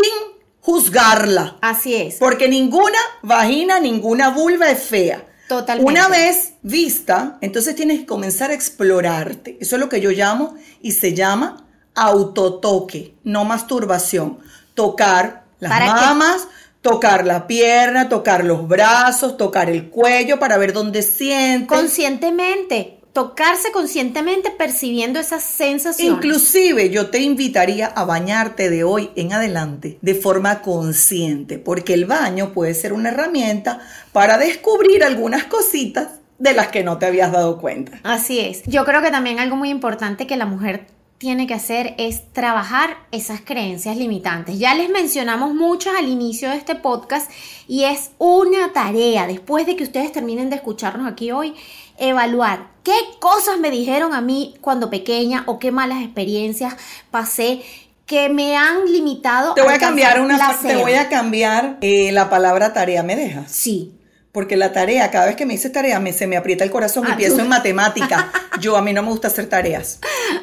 juzgarla. 0.67 1.55
Así 1.61 1.95
es. 1.95 2.15
Porque 2.15 2.49
ninguna 2.49 2.97
vagina, 3.21 3.79
ninguna 3.79 4.31
vulva 4.31 4.69
es 4.69 4.83
fea. 4.83 5.25
Totalmente. 5.47 5.89
Una 5.89 6.09
vez 6.09 6.55
vista, 6.61 7.37
entonces 7.39 7.73
tienes 7.73 8.01
que 8.01 8.05
comenzar 8.05 8.51
a 8.51 8.53
explorarte. 8.53 9.57
Eso 9.61 9.77
es 9.77 9.79
lo 9.79 9.87
que 9.87 10.01
yo 10.01 10.11
llamo 10.11 10.55
y 10.81 10.91
se 10.91 11.13
llama 11.13 11.65
autotoque, 11.95 13.15
no 13.23 13.45
masturbación. 13.45 14.39
Tocar 14.73 15.45
las 15.61 15.87
mamas, 15.87 16.49
tocar 16.81 17.25
la 17.25 17.47
pierna, 17.47 18.09
tocar 18.09 18.43
los 18.43 18.67
brazos, 18.67 19.37
tocar 19.37 19.69
el 19.69 19.89
cuello 19.89 20.37
para 20.37 20.57
ver 20.57 20.73
dónde 20.73 21.01
sientes. 21.01 21.69
Conscientemente, 21.69 22.96
tocarse 23.17 23.71
conscientemente 23.71 24.51
percibiendo 24.51 25.19
esas 25.19 25.41
sensaciones. 25.41 26.23
Inclusive 26.23 26.91
yo 26.91 27.09
te 27.09 27.19
invitaría 27.19 27.87
a 27.87 28.05
bañarte 28.05 28.69
de 28.69 28.83
hoy 28.83 29.09
en 29.15 29.33
adelante 29.33 29.97
de 30.03 30.13
forma 30.13 30.61
consciente, 30.61 31.57
porque 31.57 31.95
el 31.95 32.05
baño 32.05 32.53
puede 32.53 32.75
ser 32.75 32.93
una 32.93 33.09
herramienta 33.09 33.79
para 34.11 34.37
descubrir 34.37 35.03
algunas 35.03 35.45
cositas 35.45 36.09
de 36.37 36.53
las 36.53 36.67
que 36.67 36.83
no 36.83 36.99
te 36.99 37.07
habías 37.07 37.31
dado 37.31 37.59
cuenta. 37.59 37.99
Así 38.03 38.39
es. 38.39 38.61
Yo 38.67 38.85
creo 38.85 39.01
que 39.01 39.09
también 39.09 39.39
algo 39.39 39.55
muy 39.55 39.71
importante 39.71 40.27
que 40.27 40.37
la 40.37 40.45
mujer 40.45 40.85
tiene 41.17 41.47
que 41.47 41.55
hacer 41.55 41.95
es 41.97 42.31
trabajar 42.33 42.97
esas 43.11 43.41
creencias 43.41 43.97
limitantes. 43.97 44.59
Ya 44.59 44.75
les 44.75 44.91
mencionamos 44.91 45.55
muchas 45.55 45.95
al 45.95 46.07
inicio 46.07 46.51
de 46.51 46.57
este 46.57 46.75
podcast 46.75 47.31
y 47.67 47.85
es 47.85 48.11
una 48.19 48.73
tarea, 48.73 49.25
después 49.25 49.65
de 49.65 49.75
que 49.75 49.85
ustedes 49.85 50.11
terminen 50.11 50.51
de 50.51 50.57
escucharnos 50.57 51.11
aquí 51.11 51.31
hoy, 51.31 51.55
evaluar 51.97 52.76
qué 52.87 53.19
cosas 53.19 53.59
me 53.59 53.69
dijeron 53.69 54.13
a 54.13 54.21
mí 54.21 54.55
cuando 54.61 54.89
pequeña 54.89 55.43
o 55.45 55.59
qué 55.59 55.73
malas 55.73 56.01
experiencias 56.01 56.77
pasé 57.11 57.61
que 58.05 58.29
me 58.29 58.55
han 58.55 58.89
limitado. 58.89 59.55
Te 59.55 59.61
voy 59.61 59.73
a 59.73 59.77
cambiar 59.77 60.21
una 60.21 60.37
placer. 60.37 60.71
te 60.71 60.81
voy 60.81 60.93
a 60.93 61.09
cambiar 61.09 61.79
eh, 61.81 62.13
la 62.13 62.29
palabra 62.29 62.71
tarea, 62.71 63.03
¿me 63.03 63.17
dejas? 63.17 63.51
Sí. 63.51 63.91
Porque 64.31 64.55
la 64.55 64.71
tarea, 64.71 65.11
cada 65.11 65.25
vez 65.25 65.35
que 65.35 65.45
me 65.45 65.51
dices 65.51 65.73
tarea, 65.73 65.99
me, 65.99 66.13
se 66.13 66.27
me 66.27 66.37
aprieta 66.37 66.63
el 66.63 66.71
corazón 66.71 67.05
y 67.09 67.11
Ah, 67.11 67.17
pienso 67.17 67.35
tú. 67.35 67.41
en 67.43 67.49
matemática. 67.49 68.31
Yo, 68.61 68.77
a 68.77 68.81
mí 68.81 68.93
no 68.93 69.03
me 69.03 69.09
gusta 69.09 69.27
hacer 69.27 69.49
tareas. 69.49 69.99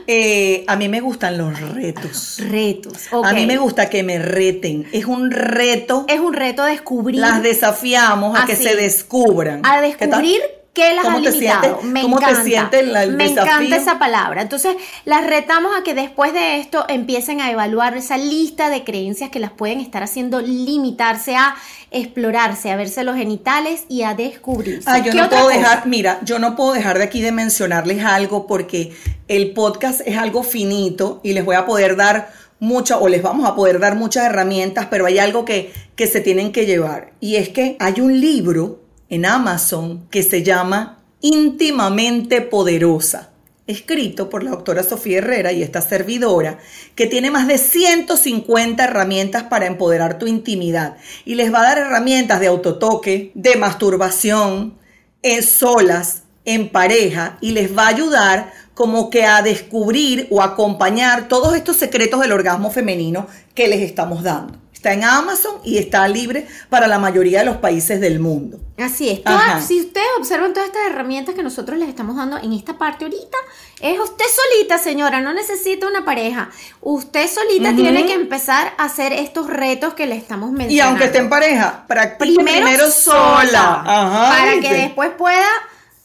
Eh, 0.06 0.64
a 0.66 0.76
mí 0.76 0.90
me 0.90 1.00
gustan 1.00 1.38
los 1.38 1.58
retos. 1.58 2.42
Retos. 2.50 3.08
A 3.24 3.32
mí 3.32 3.46
me 3.46 3.56
gusta 3.56 3.88
que 3.88 4.02
me 4.02 4.18
reten. 4.18 4.86
Es 4.92 5.06
un 5.06 5.30
reto. 5.30 6.04
Es 6.08 6.20
un 6.20 6.34
reto 6.34 6.62
descubrir. 6.64 7.20
Las 7.20 7.42
desafiamos 7.42 8.38
a 8.38 8.44
que 8.44 8.54
se 8.54 8.76
descubran. 8.76 9.62
a 9.64 9.80
descubrir 9.80 10.42
qué 10.74 10.92
las 10.94 11.04
¿Cómo 11.04 11.18
ha 11.18 11.22
te 11.22 11.30
limitado. 11.30 11.62
sientes? 11.62 11.84
Me 11.84 12.02
¿Cómo 12.02 12.18
te 12.18 12.24
encanta. 12.24 12.44
sientes 12.44 12.80
el- 12.80 12.96
el 12.96 13.12
Me 13.16 13.28
desafío? 13.28 13.52
encanta 13.52 13.76
esa 13.76 13.98
palabra. 13.98 14.42
Entonces, 14.42 14.76
las 15.04 15.26
retamos 15.26 15.72
a 15.78 15.82
que 15.84 15.94
después 15.94 16.32
de 16.32 16.58
esto 16.58 16.84
empiecen 16.88 17.40
a 17.40 17.50
evaluar 17.50 17.96
esa 17.96 18.18
lista 18.18 18.68
de 18.70 18.84
creencias 18.84 19.30
que 19.30 19.38
las 19.40 19.52
pueden 19.52 19.80
estar 19.80 20.02
haciendo 20.02 20.40
limitarse 20.40 21.36
a 21.36 21.54
explorarse, 21.90 22.70
a 22.72 22.76
verse 22.76 23.04
los 23.04 23.16
genitales 23.16 23.84
y 23.88 24.02
a 24.02 24.14
descubrirse. 24.14 24.82
Ah, 24.90 24.98
yo 24.98 25.12
¿Qué 25.12 25.18
no 25.18 25.26
otra 25.26 25.38
puedo 25.42 25.50
cosa? 25.50 25.58
dejar, 25.60 25.86
mira, 25.86 26.18
yo 26.22 26.38
no 26.40 26.56
puedo 26.56 26.72
dejar 26.72 26.98
de 26.98 27.04
aquí 27.04 27.20
de 27.22 27.30
mencionarles 27.32 28.04
algo 28.04 28.46
porque 28.48 28.92
el 29.28 29.52
podcast 29.52 30.00
es 30.04 30.16
algo 30.18 30.42
finito 30.42 31.20
y 31.22 31.32
les 31.34 31.44
voy 31.44 31.54
a 31.56 31.66
poder 31.66 31.94
dar 31.96 32.32
muchas, 32.58 32.98
o 33.00 33.08
les 33.08 33.22
vamos 33.22 33.48
a 33.48 33.54
poder 33.54 33.78
dar 33.78 33.94
muchas 33.94 34.24
herramientas, 34.26 34.86
pero 34.90 35.06
hay 35.06 35.18
algo 35.18 35.44
que, 35.44 35.72
que 35.96 36.06
se 36.06 36.20
tienen 36.20 36.50
que 36.50 36.66
llevar. 36.66 37.12
Y 37.20 37.36
es 37.36 37.48
que 37.50 37.76
hay 37.78 38.00
un 38.00 38.20
libro 38.20 38.80
en 39.14 39.26
Amazon 39.26 40.08
que 40.10 40.22
se 40.22 40.42
llama 40.42 40.98
Íntimamente 41.20 42.40
Poderosa, 42.40 43.30
escrito 43.66 44.28
por 44.28 44.42
la 44.42 44.50
doctora 44.50 44.82
Sofía 44.82 45.18
Herrera 45.18 45.52
y 45.52 45.62
esta 45.62 45.80
servidora, 45.80 46.58
que 46.96 47.06
tiene 47.06 47.30
más 47.30 47.46
de 47.46 47.58
150 47.58 48.82
herramientas 48.82 49.44
para 49.44 49.66
empoderar 49.66 50.18
tu 50.18 50.26
intimidad. 50.26 50.96
Y 51.24 51.36
les 51.36 51.54
va 51.54 51.60
a 51.60 51.62
dar 51.62 51.78
herramientas 51.78 52.40
de 52.40 52.48
autotoque, 52.48 53.30
de 53.34 53.56
masturbación, 53.56 54.74
en 55.22 55.42
solas, 55.44 56.24
en 56.44 56.68
pareja, 56.68 57.38
y 57.40 57.52
les 57.52 57.76
va 57.76 57.84
a 57.84 57.88
ayudar 57.88 58.52
como 58.74 59.10
que 59.10 59.24
a 59.24 59.42
descubrir 59.42 60.26
o 60.30 60.42
acompañar 60.42 61.28
todos 61.28 61.54
estos 61.54 61.76
secretos 61.76 62.20
del 62.20 62.32
orgasmo 62.32 62.70
femenino 62.70 63.28
que 63.54 63.68
les 63.68 63.80
estamos 63.80 64.24
dando. 64.24 64.63
Está 64.84 64.92
en 64.92 65.04
Amazon 65.04 65.54
y 65.64 65.78
está 65.78 66.06
libre 66.08 66.46
para 66.68 66.86
la 66.86 66.98
mayoría 66.98 67.38
de 67.38 67.46
los 67.46 67.56
países 67.56 68.02
del 68.02 68.20
mundo. 68.20 68.60
Así 68.76 69.08
es. 69.08 69.22
Si 69.66 69.80
ustedes 69.80 70.06
observan 70.18 70.52
todas 70.52 70.68
estas 70.68 70.84
herramientas 70.90 71.34
que 71.34 71.42
nosotros 71.42 71.78
les 71.78 71.88
estamos 71.88 72.16
dando 72.16 72.36
en 72.36 72.52
esta 72.52 72.76
parte 72.76 73.06
ahorita, 73.06 73.38
es 73.80 73.98
usted 73.98 74.26
solita, 74.26 74.76
señora, 74.76 75.22
no 75.22 75.32
necesita 75.32 75.88
una 75.88 76.04
pareja. 76.04 76.50
Usted 76.82 77.26
solita 77.30 77.74
tiene 77.74 78.04
que 78.04 78.12
empezar 78.12 78.74
a 78.76 78.84
hacer 78.84 79.14
estos 79.14 79.46
retos 79.46 79.94
que 79.94 80.06
le 80.06 80.16
estamos 80.16 80.50
mencionando. 80.50 80.74
Y 80.74 80.80
aunque 80.80 81.04
esté 81.04 81.16
en 81.16 81.30
pareja, 81.30 81.86
practique 81.86 82.34
primero, 82.34 82.66
primero, 82.66 82.90
sola. 82.90 83.84
Ajá, 83.86 84.36
para 84.36 84.52
¿viste? 84.52 84.68
que 84.68 84.74
después 84.74 85.12
pueda 85.16 85.48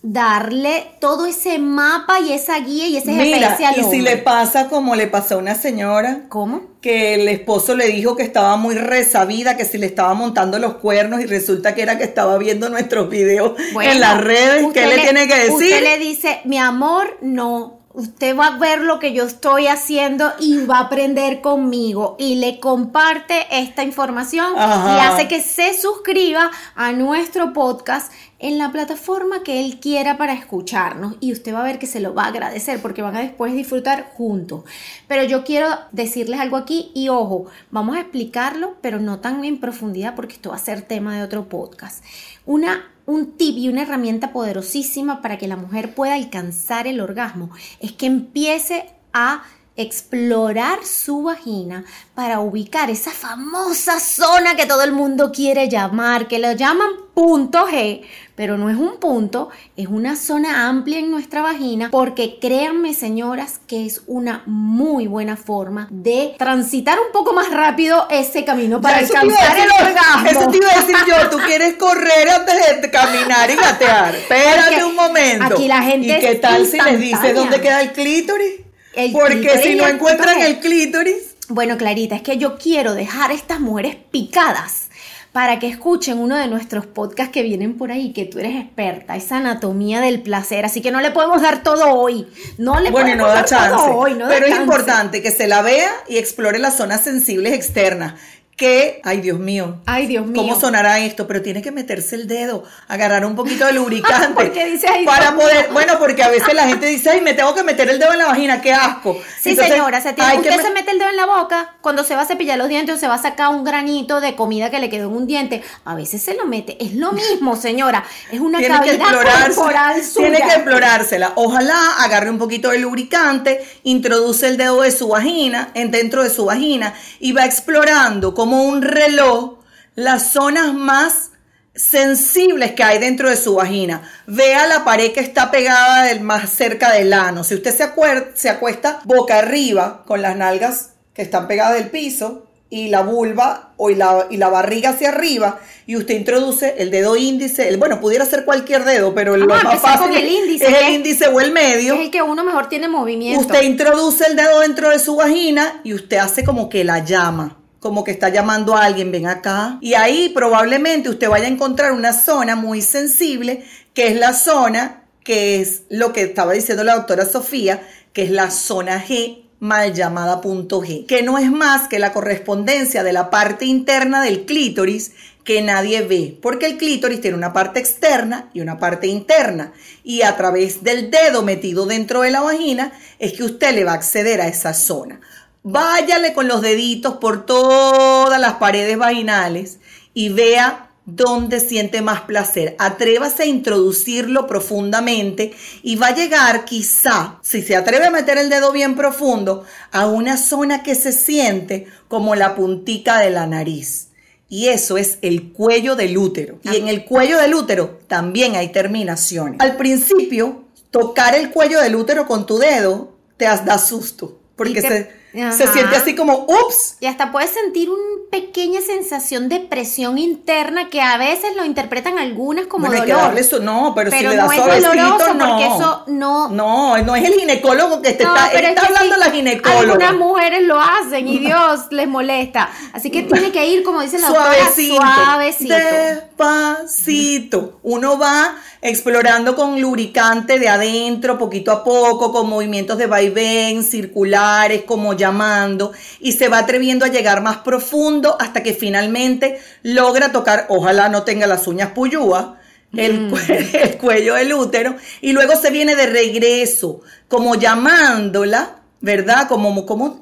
darle 0.01 0.91
todo 1.01 1.25
ese 1.25 1.59
mapa 1.59 2.21
y 2.21 2.31
esa 2.31 2.57
guía 2.59 2.87
y 2.87 2.95
ese 2.95 3.11
Mira, 3.11 3.49
GPS 3.49 3.65
al 3.65 3.79
y 3.79 3.83
si 3.83 4.01
le 4.01 4.15
pasa 4.15 4.69
como 4.69 4.95
le 4.95 5.07
pasó 5.07 5.35
a 5.35 5.37
una 5.39 5.55
señora, 5.55 6.21
¿Cómo? 6.29 6.61
que 6.81 7.15
el 7.15 7.27
esposo 7.27 7.75
le 7.75 7.87
dijo 7.87 8.15
que 8.15 8.23
estaba 8.23 8.55
muy 8.55 8.75
resabida, 8.75 9.57
que 9.57 9.65
si 9.65 9.77
le 9.77 9.87
estaba 9.87 10.13
montando 10.13 10.57
los 10.57 10.75
cuernos 10.75 11.19
y 11.19 11.25
resulta 11.25 11.75
que 11.75 11.81
era 11.81 11.97
que 11.97 12.05
estaba 12.05 12.37
viendo 12.37 12.69
nuestros 12.69 13.09
videos 13.09 13.53
Bueno, 13.73 13.91
en 13.91 13.99
las 13.99 14.21
redes, 14.21 14.67
¿qué 14.73 14.87
le, 14.87 14.99
tiene 14.99 15.27
que 15.27 15.35
decir? 15.35 15.53
Usted 15.53 15.83
le 15.83 15.97
dice, 15.97 16.41
mi 16.45 16.57
amor, 16.57 17.17
no. 17.21 17.77
Usted 17.91 18.37
va 18.37 18.47
a 18.47 18.57
ver 18.57 18.81
lo 18.81 18.99
que 18.99 19.13
yo 19.13 19.25
estoy 19.25 19.67
haciendo 19.67 20.31
y 20.39 20.63
va 20.65 20.77
a 20.77 20.81
aprender 20.81 21.41
conmigo. 21.41 22.15
Y 22.19 22.35
le 22.35 22.59
comparte 22.59 23.47
esta 23.51 23.83
información 23.83 24.53
Ajá. 24.57 24.95
y 24.95 24.99
hace 25.01 25.27
que 25.27 25.41
se 25.41 25.73
suscriba 25.77 26.49
a 26.75 26.91
nuestro 26.93 27.51
podcast 27.51 28.13
en 28.39 28.57
la 28.57 28.71
plataforma 28.71 29.43
que 29.43 29.63
él 29.63 29.79
quiera 29.79 30.17
para 30.17 30.33
escucharnos. 30.33 31.15
Y 31.19 31.33
usted 31.33 31.53
va 31.53 31.61
a 31.61 31.65
ver 31.65 31.79
que 31.79 31.87
se 31.87 31.99
lo 31.99 32.13
va 32.13 32.23
a 32.23 32.27
agradecer 32.27 32.81
porque 32.81 33.01
van 33.01 33.15
a 33.15 33.21
después 33.21 33.53
disfrutar 33.53 34.11
juntos. 34.13 34.63
Pero 35.07 35.23
yo 35.23 35.43
quiero 35.43 35.67
decirles 35.91 36.39
algo 36.39 36.57
aquí 36.57 36.91
y 36.95 37.09
ojo, 37.09 37.45
vamos 37.71 37.97
a 37.97 38.01
explicarlo, 38.01 38.77
pero 38.81 38.99
no 38.99 39.19
tan 39.19 39.43
en 39.45 39.59
profundidad 39.59 40.15
porque 40.15 40.35
esto 40.35 40.49
va 40.49 40.55
a 40.55 40.59
ser 40.59 40.81
tema 40.81 41.15
de 41.15 41.23
otro 41.23 41.49
podcast. 41.49 42.03
Una 42.45 42.83
un 43.05 43.31
tip 43.37 43.57
y 43.57 43.69
una 43.69 43.81
herramienta 43.81 44.31
poderosísima 44.31 45.23
para 45.23 45.39
que 45.39 45.47
la 45.47 45.55
mujer 45.55 45.95
pueda 45.95 46.13
alcanzar 46.13 46.85
el 46.85 47.01
orgasmo 47.01 47.49
es 47.79 47.91
que 47.91 48.05
empiece 48.05 48.85
a 49.13 49.43
explorar 49.79 50.83
su 50.83 51.23
vagina 51.23 51.85
para 52.13 52.41
ubicar 52.41 52.89
esa 52.89 53.11
famosa 53.11 54.01
zona 54.01 54.57
que 54.57 54.65
todo 54.65 54.83
el 54.83 54.91
mundo 54.91 55.31
quiere 55.31 55.69
llamar, 55.69 56.27
que 56.27 56.37
lo 56.37 56.51
llaman 56.51 56.89
punto 57.13 57.65
G, 57.65 58.01
pero 58.35 58.57
no 58.57 58.69
es 58.69 58.75
un 58.75 58.97
punto, 58.97 59.49
es 59.77 59.87
una 59.87 60.17
zona 60.17 60.67
amplia 60.67 60.99
en 60.99 61.09
nuestra 61.09 61.41
vagina, 61.41 61.89
porque 61.91 62.39
créanme 62.41 62.93
señoras 62.93 63.61
que 63.67 63.85
es 63.85 64.01
una 64.05 64.43
muy 64.45 65.07
buena 65.07 65.37
forma 65.37 65.87
de 65.91 66.35
transitar 66.37 66.97
un 66.99 67.13
poco 67.13 67.31
más 67.31 67.49
rápido 67.49 68.05
ese 68.09 68.43
camino 68.43 68.81
para 68.81 68.99
eso 68.99 69.17
alcanzar 69.17 69.57
el 69.59 69.87
orgasmo. 69.87 70.29
Eso 70.29 70.51
te 70.51 70.57
iba 70.57 70.71
a 70.71 70.79
decir 70.79 70.95
yo, 71.07 71.29
tú 71.29 71.37
quieres 71.45 71.75
correr 71.75 72.29
antes 72.29 72.81
de 72.81 72.91
caminar 72.91 73.49
y 73.49 73.55
gatear. 73.55 74.15
Espérate 74.15 74.61
Porque 74.61 74.83
un 74.83 74.95
momento. 74.95 75.45
aquí 75.45 75.67
la 75.69 75.81
gente 75.83 76.17
¿Y 76.17 76.19
qué 76.19 76.35
tal 76.35 76.65
si 76.65 76.81
les 76.81 76.99
dices 76.99 77.33
dónde 77.33 77.61
queda 77.61 77.81
el 77.81 77.93
clítoris? 77.93 78.68
El 78.93 79.11
Porque 79.11 79.57
si 79.61 79.75
no 79.75 79.87
encuentran 79.87 80.41
el 80.41 80.59
clítoris, 80.59 81.35
Bueno, 81.47 81.77
Clarita, 81.77 82.15
es 82.15 82.21
que 82.21 82.37
yo 82.37 82.57
quiero 82.57 82.93
dejar 82.93 83.31
a 83.31 83.33
estas 83.33 83.59
mujeres 83.59 83.95
picadas 84.11 84.89
para 85.31 85.59
que 85.59 85.67
escuchen 85.67 86.17
uno 86.17 86.35
de 86.35 86.47
nuestros 86.47 86.87
podcasts 86.87 87.31
que 87.31 87.43
vienen 87.43 87.77
por 87.77 87.91
ahí, 87.91 88.13
que 88.13 88.25
tú 88.25 88.39
eres 88.39 88.55
experta, 88.55 89.15
esa 89.15 89.37
anatomía 89.37 90.01
del 90.01 90.21
placer, 90.21 90.65
así 90.65 90.81
que 90.81 90.91
no 90.91 91.01
le 91.01 91.11
podemos 91.11 91.41
dar 91.41 91.61
todo 91.61 91.85
hoy. 91.93 92.27
No 92.57 92.79
le 92.79 92.89
bueno, 92.89 93.11
y 93.11 93.15
no 93.15 93.25
podemos 93.25 93.27
da 93.27 93.35
dar 93.35 93.45
chance. 93.45 93.85
todo 93.85 93.95
hoy, 93.95 94.13
no 94.15 94.25
da 94.25 94.29
pero 94.29 94.45
es 94.47 94.51
chance. 94.51 94.63
importante 94.63 95.21
que 95.21 95.31
se 95.31 95.47
la 95.47 95.61
vea 95.61 95.89
y 96.07 96.17
explore 96.17 96.57
las 96.57 96.77
zonas 96.77 97.03
sensibles 97.03 97.53
externas. 97.53 98.15
Que, 98.59 98.99
ay 99.05 99.21
Dios 99.21 99.39
mío, 99.39 99.77
Ay, 99.85 100.05
Dios 100.05 100.25
mío. 100.27 100.41
¿Cómo 100.41 100.59
sonará 100.59 100.99
esto? 100.99 101.25
Pero 101.27 101.41
tiene 101.41 101.61
que 101.61 101.71
meterse 101.71 102.15
el 102.17 102.27
dedo, 102.27 102.65
agarrar 102.89 103.25
un 103.25 103.33
poquito 103.33 103.65
de 103.65 103.71
lubricante. 103.79 104.33
¿Por 104.33 104.51
qué 104.51 104.65
dice, 104.65 104.85
"Ay, 104.89 105.05
Para 105.05 105.31
Dios 105.31 105.41
poder, 105.41 105.69
bueno, 105.71 105.93
porque 105.97 106.23
a 106.23 106.27
veces 106.29 106.53
la 106.53 106.67
gente 106.67 106.85
dice, 106.87 107.09
ay, 107.09 107.21
me 107.21 107.33
tengo 107.33 107.55
que 107.55 107.63
meter 107.63 107.89
el 107.89 107.99
dedo 107.99 108.11
en 108.11 108.17
la 108.19 108.25
vagina, 108.25 108.59
qué 108.61 108.73
asco. 108.73 109.17
Sí, 109.41 109.51
Entonces, 109.51 109.73
señora, 109.75 110.01
se 110.01 110.11
tiene- 110.11 110.31
que 110.33 110.37
usted 110.49 110.57
me- 110.57 110.61
se 110.63 110.71
mete 110.71 110.91
el 110.91 110.99
dedo 110.99 111.09
en 111.09 111.15
la 111.15 111.25
boca 111.25 111.75
cuando 111.79 112.03
se 112.03 112.15
va 112.15 112.23
a 112.23 112.25
cepillar 112.25 112.57
los 112.57 112.67
dientes 112.67 112.95
o 112.95 112.99
se 112.99 113.07
va 113.07 113.13
a 113.15 113.21
sacar 113.21 113.47
un 113.47 113.63
granito 113.63 114.19
de 114.19 114.35
comida 114.35 114.69
que 114.69 114.79
le 114.79 114.89
quedó 114.89 115.07
en 115.07 115.15
un 115.15 115.25
diente. 115.25 115.63
A 115.85 115.95
veces 115.95 116.21
se 116.21 116.33
lo 116.33 116.45
mete. 116.45 116.75
Es 116.83 116.95
lo 116.95 117.13
mismo, 117.13 117.55
señora. 117.61 118.03
Es 118.29 118.41
una 118.41 118.59
tiene 118.59 118.77
que 118.81 118.97
cavidad 118.97 119.45
corporal 119.55 120.03
suya. 120.03 120.13
tiene 120.31 120.37
que 120.45 120.53
explorársela. 120.55 121.31
Ojalá 121.35 121.93
agarre 121.99 122.29
un 122.29 122.37
poquito 122.37 122.71
de 122.71 122.79
lubricante, 122.79 123.65
introduce 123.83 124.47
el 124.49 124.57
dedo 124.57 124.81
de 124.81 124.91
su 124.91 125.07
vagina, 125.07 125.69
en 125.75 125.91
dentro 125.91 126.23
de 126.23 126.29
su 126.29 126.43
vagina 126.43 126.93
y 127.21 127.31
va 127.31 127.45
explorando 127.45 128.33
como 128.49 128.63
un 128.63 128.81
reloj 128.81 129.59
las 129.95 130.31
zonas 130.31 130.73
más 130.73 131.31
sensibles 131.75 132.71
que 132.73 132.81
hay 132.83 132.97
dentro 132.97 133.29
de 133.29 133.37
su 133.37 133.53
vagina. 133.55 134.01
Vea 134.25 134.65
la 134.65 134.83
pared 134.83 135.11
que 135.11 135.19
está 135.19 135.51
pegada 135.51 136.05
del, 136.05 136.21
más 136.21 136.49
cerca 136.49 136.91
del 136.91 137.13
ano. 137.13 137.43
Si 137.43 137.53
usted 137.53 137.75
se, 137.75 137.83
acuer- 137.85 138.31
se 138.33 138.49
acuesta 138.49 139.01
boca 139.05 139.37
arriba 139.37 140.03
con 140.07 140.23
las 140.23 140.35
nalgas 140.35 140.93
que 141.13 141.21
están 141.21 141.47
pegadas 141.47 141.75
del 141.75 141.89
piso 141.91 142.47
y 142.71 142.89
la 142.89 143.01
vulva 143.01 143.73
o 143.77 143.91
y 143.91 143.95
la, 143.95 144.25
y 144.31 144.37
la 144.37 144.49
barriga 144.49 144.89
hacia 144.91 145.09
arriba 145.09 145.59
y 145.85 145.95
usted 145.95 146.15
introduce 146.15 146.75
el 146.79 146.89
dedo 146.89 147.15
índice, 147.15 147.67
el, 147.67 147.77
bueno, 147.77 147.99
pudiera 147.99 148.25
ser 148.25 148.45
cualquier 148.45 148.83
dedo, 148.83 149.13
pero 149.13 149.37
lo 149.37 149.45
Vamos 149.45 149.63
a 149.63 149.67
más 149.69 149.81
fácil 149.81 150.15
el 150.15 150.27
índice, 150.27 150.65
es 150.67 150.73
el 150.83 150.93
índice 150.95 151.27
o 151.27 151.39
el 151.39 151.51
medio. 151.51 151.93
Es 151.95 152.01
el 152.01 152.11
que 152.11 152.21
uno 152.23 152.43
mejor 152.43 152.67
tiene 152.67 152.87
movimiento. 152.87 153.41
Usted 153.41 153.61
introduce 153.61 154.25
el 154.27 154.35
dedo 154.35 154.59
dentro 154.61 154.89
de 154.89 154.97
su 154.99 155.15
vagina 155.15 155.81
y 155.83 155.93
usted 155.93 156.17
hace 156.17 156.43
como 156.43 156.67
que 156.69 156.83
la 156.83 156.99
llama, 157.05 157.58
como 157.79 158.03
que 158.03 158.11
está 158.11 158.29
llamando 158.29 158.75
a 158.75 158.83
alguien, 158.83 159.11
ven 159.11 159.27
acá. 159.27 159.77
Y 159.81 159.93
ahí 159.93 160.29
probablemente 160.29 161.09
usted 161.09 161.29
vaya 161.29 161.45
a 161.45 161.49
encontrar 161.49 161.91
una 161.91 162.13
zona 162.13 162.55
muy 162.55 162.81
sensible, 162.81 163.65
que 163.93 164.07
es 164.07 164.15
la 164.17 164.33
zona, 164.33 165.03
que 165.23 165.61
es 165.61 165.83
lo 165.89 166.13
que 166.13 166.23
estaba 166.23 166.53
diciendo 166.53 166.83
la 166.83 166.95
doctora 166.95 167.25
Sofía, 167.25 167.81
que 168.13 168.23
es 168.23 168.31
la 168.31 168.51
zona 168.51 169.03
G 169.03 169.45
mal 169.59 169.93
llamada 169.93 170.39
punto 170.41 170.81
G, 170.81 171.05
que 171.05 171.21
no 171.21 171.37
es 171.37 171.51
más 171.51 171.87
que 171.87 171.99
la 171.99 172.13
correspondencia 172.13 173.03
de 173.03 173.13
la 173.13 173.29
parte 173.29 173.65
interna 173.65 174.21
del 174.21 174.45
clítoris 174.45 175.11
que 175.43 175.61
nadie 175.61 176.01
ve, 176.01 176.37
porque 176.41 176.65
el 176.65 176.77
clítoris 176.77 177.21
tiene 177.21 177.35
una 177.35 177.53
parte 177.53 177.79
externa 177.79 178.49
y 178.53 178.61
una 178.61 178.77
parte 178.77 179.07
interna, 179.07 179.73
y 180.03 180.21
a 180.21 180.37
través 180.37 180.83
del 180.83 181.11
dedo 181.11 181.43
metido 181.43 181.85
dentro 181.85 182.21
de 182.21 182.31
la 182.31 182.41
vagina 182.41 182.93
es 183.17 183.33
que 183.33 183.43
usted 183.43 183.73
le 183.73 183.83
va 183.83 183.91
a 183.91 183.95
acceder 183.95 184.41
a 184.41 184.47
esa 184.47 184.73
zona. 184.73 185.19
Váyale 185.63 186.33
con 186.33 186.47
los 186.47 186.61
deditos 186.61 187.15
por 187.15 187.45
todas 187.45 188.39
las 188.39 188.53
paredes 188.53 188.97
vaginales 188.97 189.79
y 190.13 190.29
vea 190.29 190.89
dónde 191.05 191.59
siente 191.59 192.01
más 192.01 192.21
placer. 192.21 192.75
Atrévase 192.79 193.43
a 193.43 193.47
introducirlo 193.47 194.47
profundamente 194.47 195.53
y 195.83 195.95
va 195.95 196.07
a 196.07 196.15
llegar 196.15 196.65
quizá, 196.65 197.39
si 197.41 197.61
se 197.61 197.75
atreve 197.75 198.05
a 198.07 198.11
meter 198.11 198.37
el 198.37 198.49
dedo 198.49 198.71
bien 198.71 198.95
profundo, 198.95 199.65
a 199.91 200.05
una 200.07 200.37
zona 200.37 200.81
que 200.83 200.95
se 200.95 201.11
siente 201.11 201.87
como 202.07 202.35
la 202.35 202.55
puntica 202.55 203.19
de 203.19 203.31
la 203.31 203.45
nariz. 203.47 204.07
Y 204.47 204.67
eso 204.69 204.97
es 204.97 205.19
el 205.21 205.51
cuello 205.51 205.95
del 205.95 206.17
útero. 206.17 206.59
Y 206.63 206.75
en 206.77 206.87
el 206.87 207.05
cuello 207.05 207.37
del 207.37 207.53
útero 207.53 207.99
también 208.07 208.55
hay 208.55 208.69
terminaciones. 208.71 209.59
Al 209.59 209.77
principio, 209.77 210.63
tocar 210.89 211.35
el 211.35 211.51
cuello 211.51 211.79
del 211.81 211.95
útero 211.95 212.25
con 212.27 212.45
tu 212.47 212.57
dedo 212.57 213.15
te 213.37 213.45
has- 213.45 213.65
da 213.65 213.77
susto. 213.77 214.39
Porque 214.55 214.81
se, 214.81 215.18
Ajá. 215.35 215.51
se 215.51 215.67
siente 215.67 215.95
así 215.95 216.15
como, 216.15 216.45
ups, 216.47 216.95
Y 216.99 217.05
hasta 217.05 217.31
puedes 217.31 217.51
sentir 217.51 217.89
una 217.89 217.99
pequeña 218.31 218.81
sensación 218.81 219.47
de 219.49 219.59
presión 219.59 220.17
interna 220.17 220.89
que 220.89 221.01
a 221.01 221.17
veces 221.17 221.55
lo 221.55 221.65
interpretan 221.65 222.17
algunas 222.17 222.65
como 222.67 222.87
Bueno, 222.87 223.01
hay 223.01 223.07
que 223.07 223.13
dolor. 223.13 223.27
darle 223.27 223.43
su- 223.43 223.61
no, 223.61 223.93
pero, 223.95 224.09
Pero 224.09 224.21
si 224.21 224.27
le 224.27 224.35
da 224.35 224.45
no 224.45 224.51
es 224.51 224.83
doloroso 224.83 225.33
no. 225.35 225.47
porque 225.47 225.65
eso 225.65 226.03
no- 226.07 226.49
No, 226.49 226.97
no 227.03 227.15
es 227.15 227.23
el 227.25 227.33
ginecólogo 227.33 228.01
que 228.01 228.13
te 228.13 228.23
No, 228.23 228.35
está, 228.35 228.51
es 228.53 228.63
está 228.69 228.85
hablando 228.87 229.15
sí, 229.15 229.19
la 229.19 229.31
ginecóloga. 229.31 229.79
Algunas 229.81 230.15
mujeres 230.15 230.63
lo 230.63 230.79
hacen 230.81 231.27
y 231.27 231.39
Dios 231.39 231.81
les 231.91 232.07
molesta. 232.07 232.69
Así 232.93 233.11
que 233.11 233.23
tiene 233.23 233.51
que 233.51 233.67
ir, 233.67 233.83
como 233.83 234.01
dice 234.01 234.17
la 234.19 234.27
doctora, 234.29 234.53
Suavecito, 234.55 234.95
suavecito. 234.95 235.75
despacito. 235.75 237.79
Uno 237.83 238.17
va 238.17 238.55
explorando 238.81 239.55
con 239.55 239.79
lubricante 239.81 240.57
de 240.57 240.69
adentro, 240.69 241.37
poquito 241.37 241.71
a 241.71 241.83
poco, 241.83 242.31
con 242.31 242.47
movimientos 242.49 242.97
de 242.97 243.07
vaivén, 243.07 243.83
circulares, 243.83 244.83
como 244.83 245.13
llamando, 245.19 245.93
y 246.19 246.31
se 246.31 246.49
va 246.49 246.57
atreviendo 246.57 247.05
a 247.05 247.09
llegar 247.09 247.41
más 247.41 247.57
profundo 247.57 248.35
hasta 248.39 248.63
que 248.63 248.73
finalmente 248.73 249.59
logra 249.83 250.31
tocar, 250.31 250.65
ojalá 250.69 251.09
no 251.09 251.21
tenga 251.21 251.45
las 251.45 251.67
uñas 251.67 251.91
puyúas, 251.91 252.47
el, 252.95 253.19
Mm. 253.19 253.33
el 253.73 253.97
cuello 253.97 254.33
del 254.33 254.53
útero, 254.53 254.95
y 255.21 255.33
luego 255.33 255.55
se 255.55 255.69
viene 255.69 255.95
de 255.95 256.07
regreso, 256.07 257.01
como 257.27 257.53
llamándola, 257.53 258.78
¿verdad? 259.01 259.47
Como, 259.47 259.85
como, 259.85 260.19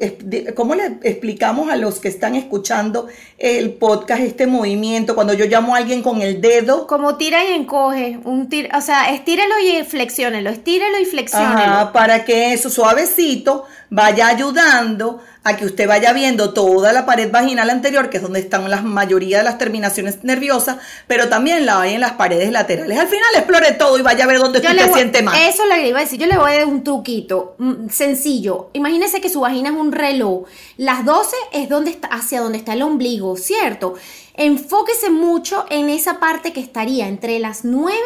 ¿Cómo 0.56 0.76
le 0.76 0.98
explicamos 1.04 1.70
a 1.70 1.76
los 1.76 2.00
que 2.00 2.08
están 2.10 2.36
escuchando 2.36 3.08
el 3.38 3.74
podcast 3.74 4.22
este 4.22 4.46
movimiento? 4.46 5.16
Cuando 5.16 5.34
yo 5.34 5.46
llamo 5.46 5.74
a 5.74 5.78
alguien 5.80 6.04
con 6.04 6.22
el 6.22 6.42
dedo, 6.42 6.86
Como 6.88 7.16
tira 7.16 7.44
y 7.44 7.54
encoge, 7.54 8.20
un 8.24 8.50
tir- 8.50 8.70
o 8.76 8.82
sea, 8.82 9.12
estírelo 9.14 9.56
y 9.60 9.84
flexiónelo, 9.84 10.50
estírelo 10.50 11.00
y 11.00 11.06
flexiónelo. 11.06 11.54
Ajá, 11.60 11.92
para 11.92 12.24
que 12.24 12.54
eso 12.54 12.70
suavecito 12.70 13.66
vaya 13.90 14.28
ayudando 14.28 15.22
a 15.44 15.56
que 15.56 15.66
usted 15.66 15.88
vaya 15.88 16.14
viendo 16.14 16.54
toda 16.54 16.94
la 16.94 17.06
pared 17.06 17.32
vaginal 17.32 17.70
anterior, 17.70 18.10
que 18.10 18.18
es 18.18 18.24
donde 18.24 18.40
están 18.40 18.70
la 18.70 18.82
mayoría 18.82 19.38
de 19.40 19.44
las 19.44 19.58
terminaciones 19.58 20.24
nerviosas, 20.24 20.78
pero 21.08 21.30
también 21.30 21.66
la 21.66 21.82
hay 21.82 21.94
en 21.94 22.02
las 22.02 22.14
paredes 22.14 22.52
laterales. 22.52 22.98
Al 22.98 23.08
final 23.08 23.28
explore 23.36 23.72
todo 23.74 23.98
y 23.98 24.02
vaya 24.02 24.26
a 24.26 24.28
ver 24.28 24.40
dónde 24.40 24.62
Yo 24.62 24.70
usted 24.70 24.88
se 24.88 24.94
siente 24.94 25.22
más. 25.22 25.38
Eso 25.40 25.66
le 25.66 25.88
iba 25.88 26.00
a 26.00 26.02
decir, 26.02 26.20
yo 26.20 26.28
le 26.28 26.38
voy 26.38 26.52
a 26.52 26.56
dar 26.56 26.66
un 26.66 26.84
truquito 26.84 27.56
mm, 27.58 27.90
sencillo. 27.90 28.70
imagínese 28.74 29.22
que 29.22 29.30
su 29.30 29.42
vagina 29.42 29.70
es 29.70 29.76
un 29.76 29.92
reloj. 29.92 30.46
Las 30.78 31.06
12 31.06 31.36
es 31.54 31.70
donde 31.70 31.92
está, 31.92 32.08
hacia 32.08 32.42
donde 32.42 32.58
está 32.58 32.74
el 32.74 32.82
ombligo, 32.82 33.38
¿cierto? 33.38 33.96
Enfóquese 34.34 35.10
mucho 35.10 35.66
en 35.70 35.90
esa 35.90 36.20
parte 36.20 36.54
que 36.54 36.60
estaría 36.60 37.08
entre 37.08 37.40
las 37.40 37.66
9 37.66 37.98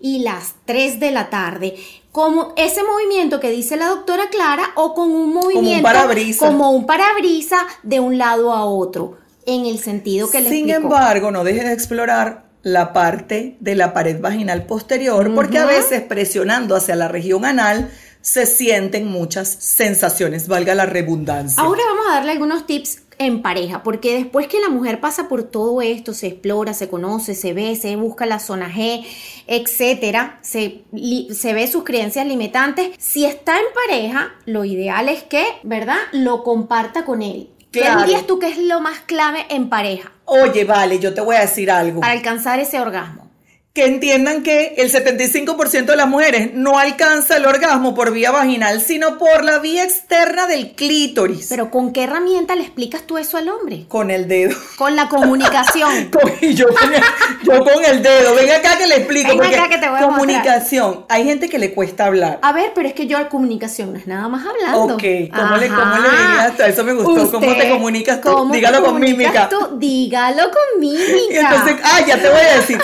y 0.00 0.20
las 0.20 0.54
3 0.64 1.00
de 1.00 1.10
la 1.10 1.30
tarde. 1.30 1.76
Como 2.12 2.54
ese 2.56 2.82
movimiento 2.82 3.38
que 3.38 3.50
dice 3.50 3.76
la 3.76 3.86
doctora 3.86 4.30
Clara 4.30 4.70
o 4.74 4.94
con 4.94 5.10
un 5.12 5.32
movimiento 5.32 5.82
parabrisa. 5.82 6.46
como 6.46 6.70
un 6.70 6.84
parabrisa 6.86 7.58
de 7.84 8.00
un 8.00 8.18
lado 8.18 8.52
a 8.52 8.64
otro, 8.64 9.18
en 9.46 9.66
el 9.66 9.78
sentido 9.78 10.28
que 10.30 10.40
le 10.40 10.50
Sin 10.50 10.68
explicó. 10.68 10.94
embargo, 10.94 11.30
no 11.30 11.44
dejes 11.44 11.64
de 11.64 11.72
explorar 11.72 12.44
la 12.62 12.92
parte 12.92 13.56
de 13.60 13.74
la 13.74 13.94
pared 13.94 14.20
vaginal 14.20 14.66
posterior, 14.66 15.34
porque 15.34 15.58
a 15.58 15.66
veces 15.66 16.02
presionando 16.02 16.76
hacia 16.76 16.96
la 16.96 17.08
región 17.08 17.44
anal 17.44 17.90
se 18.20 18.44
sienten 18.44 19.06
muchas 19.06 19.48
sensaciones, 19.48 20.46
valga 20.46 20.74
la 20.74 20.86
redundancia. 20.86 21.62
Ahora 21.62 21.82
vamos 21.86 22.06
a 22.10 22.14
darle 22.16 22.32
algunos 22.32 22.66
tips 22.66 23.02
en 23.20 23.42
pareja, 23.42 23.82
porque 23.82 24.14
después 24.14 24.46
que 24.48 24.58
la 24.60 24.70
mujer 24.70 24.98
pasa 24.98 25.28
por 25.28 25.42
todo 25.44 25.82
esto, 25.82 26.14
se 26.14 26.26
explora, 26.28 26.72
se 26.74 26.88
conoce, 26.88 27.34
se 27.34 27.52
ve, 27.52 27.76
se 27.76 27.94
busca 27.96 28.24
la 28.26 28.38
zona 28.40 28.68
G, 28.72 29.04
etcétera, 29.46 30.38
se, 30.42 30.82
li- 30.90 31.28
se 31.34 31.52
ve 31.52 31.66
sus 31.66 31.84
creencias 31.84 32.26
limitantes, 32.26 32.90
si 32.98 33.26
está 33.26 33.58
en 33.58 33.66
pareja, 33.86 34.34
lo 34.46 34.64
ideal 34.64 35.08
es 35.08 35.22
que, 35.22 35.44
¿verdad?, 35.62 35.98
lo 36.12 36.42
comparta 36.42 37.04
con 37.04 37.20
él. 37.22 37.50
¿Qué 37.70 37.84
dirías 38.04 38.26
tú 38.26 38.38
que 38.40 38.48
es 38.48 38.58
lo 38.58 38.80
más 38.80 38.98
clave 39.00 39.46
en 39.48 39.68
pareja 39.68 40.10
Oye, 40.24 40.64
vale, 40.64 40.98
yo 40.98 41.14
te 41.14 41.20
voy 41.20 41.36
a 41.36 41.40
decir 41.42 41.70
algo. 41.70 42.00
para 42.00 42.12
alcanzar 42.14 42.58
ese 42.58 42.80
orgasmo? 42.80 43.29
Que 43.72 43.86
entiendan 43.86 44.42
que 44.42 44.74
el 44.78 44.90
75% 44.90 45.84
de 45.84 45.94
las 45.96 46.08
mujeres 46.08 46.50
no 46.54 46.76
alcanza 46.80 47.36
el 47.36 47.46
orgasmo 47.46 47.94
por 47.94 48.10
vía 48.12 48.32
vaginal, 48.32 48.80
sino 48.80 49.16
por 49.16 49.44
la 49.44 49.60
vía 49.60 49.84
externa 49.84 50.48
del 50.48 50.72
clítoris. 50.72 51.46
Pero 51.48 51.70
¿con 51.70 51.92
qué 51.92 52.02
herramienta 52.02 52.56
le 52.56 52.62
explicas 52.62 53.02
tú 53.02 53.16
eso 53.16 53.36
al 53.36 53.48
hombre? 53.48 53.84
con 53.86 54.10
el 54.10 54.26
dedo. 54.26 54.56
Con 54.76 54.96
la 54.96 55.08
comunicación. 55.08 56.06
Con- 56.10 56.32
yo, 56.52 56.66
con 56.66 56.92
el, 56.94 57.02
yo 57.44 57.64
con 57.64 57.84
el 57.84 58.02
dedo. 58.02 58.34
Ven 58.34 58.50
acá 58.50 58.76
que 58.76 58.88
le 58.88 58.96
explico. 58.96 59.28
Ven 59.28 59.38
porque 59.38 59.54
acá 59.56 59.68
que 59.68 59.78
te 59.78 59.88
voy 59.88 59.98
a 60.00 60.02
comunicación. 60.02 61.06
Hay 61.08 61.24
gente 61.24 61.48
que 61.48 61.60
le 61.60 61.72
cuesta 61.72 62.06
hablar. 62.06 62.40
A 62.42 62.52
ver, 62.52 62.72
pero 62.74 62.88
es 62.88 62.94
que 62.94 63.06
yo 63.06 63.28
comunicación 63.28 63.92
no 63.92 64.00
es 64.00 64.06
nada 64.08 64.26
más 64.26 64.44
hablando. 64.48 64.94
Ok, 64.96 65.02
¿cómo 65.32 65.56
le- 65.58 65.68
cómo 65.68 65.96
le 65.98 66.08
Ajá. 66.08 66.26
dirías 66.26 66.56
tú? 66.56 66.62
Eso 66.64 66.82
me 66.82 66.92
gustó. 66.94 67.30
¿Cómo 67.38 67.54
te 67.56 67.68
comunicas 67.70 68.20
tú? 68.20 68.32
¿cómo 68.32 68.50
te 68.50 68.56
Dígalo 68.56 68.78
con 68.82 68.94
comunicas 68.94 69.16
mímica. 69.32 69.48
tú? 69.48 69.78
Dígalo 69.78 70.42
con 70.50 70.80
mímica. 70.80 71.12
Y 71.30 71.36
entonces, 71.36 71.76
ah, 71.84 72.00
ya 72.04 72.20
te 72.20 72.28
voy 72.28 72.40
a 72.40 72.56
decir. 72.56 72.80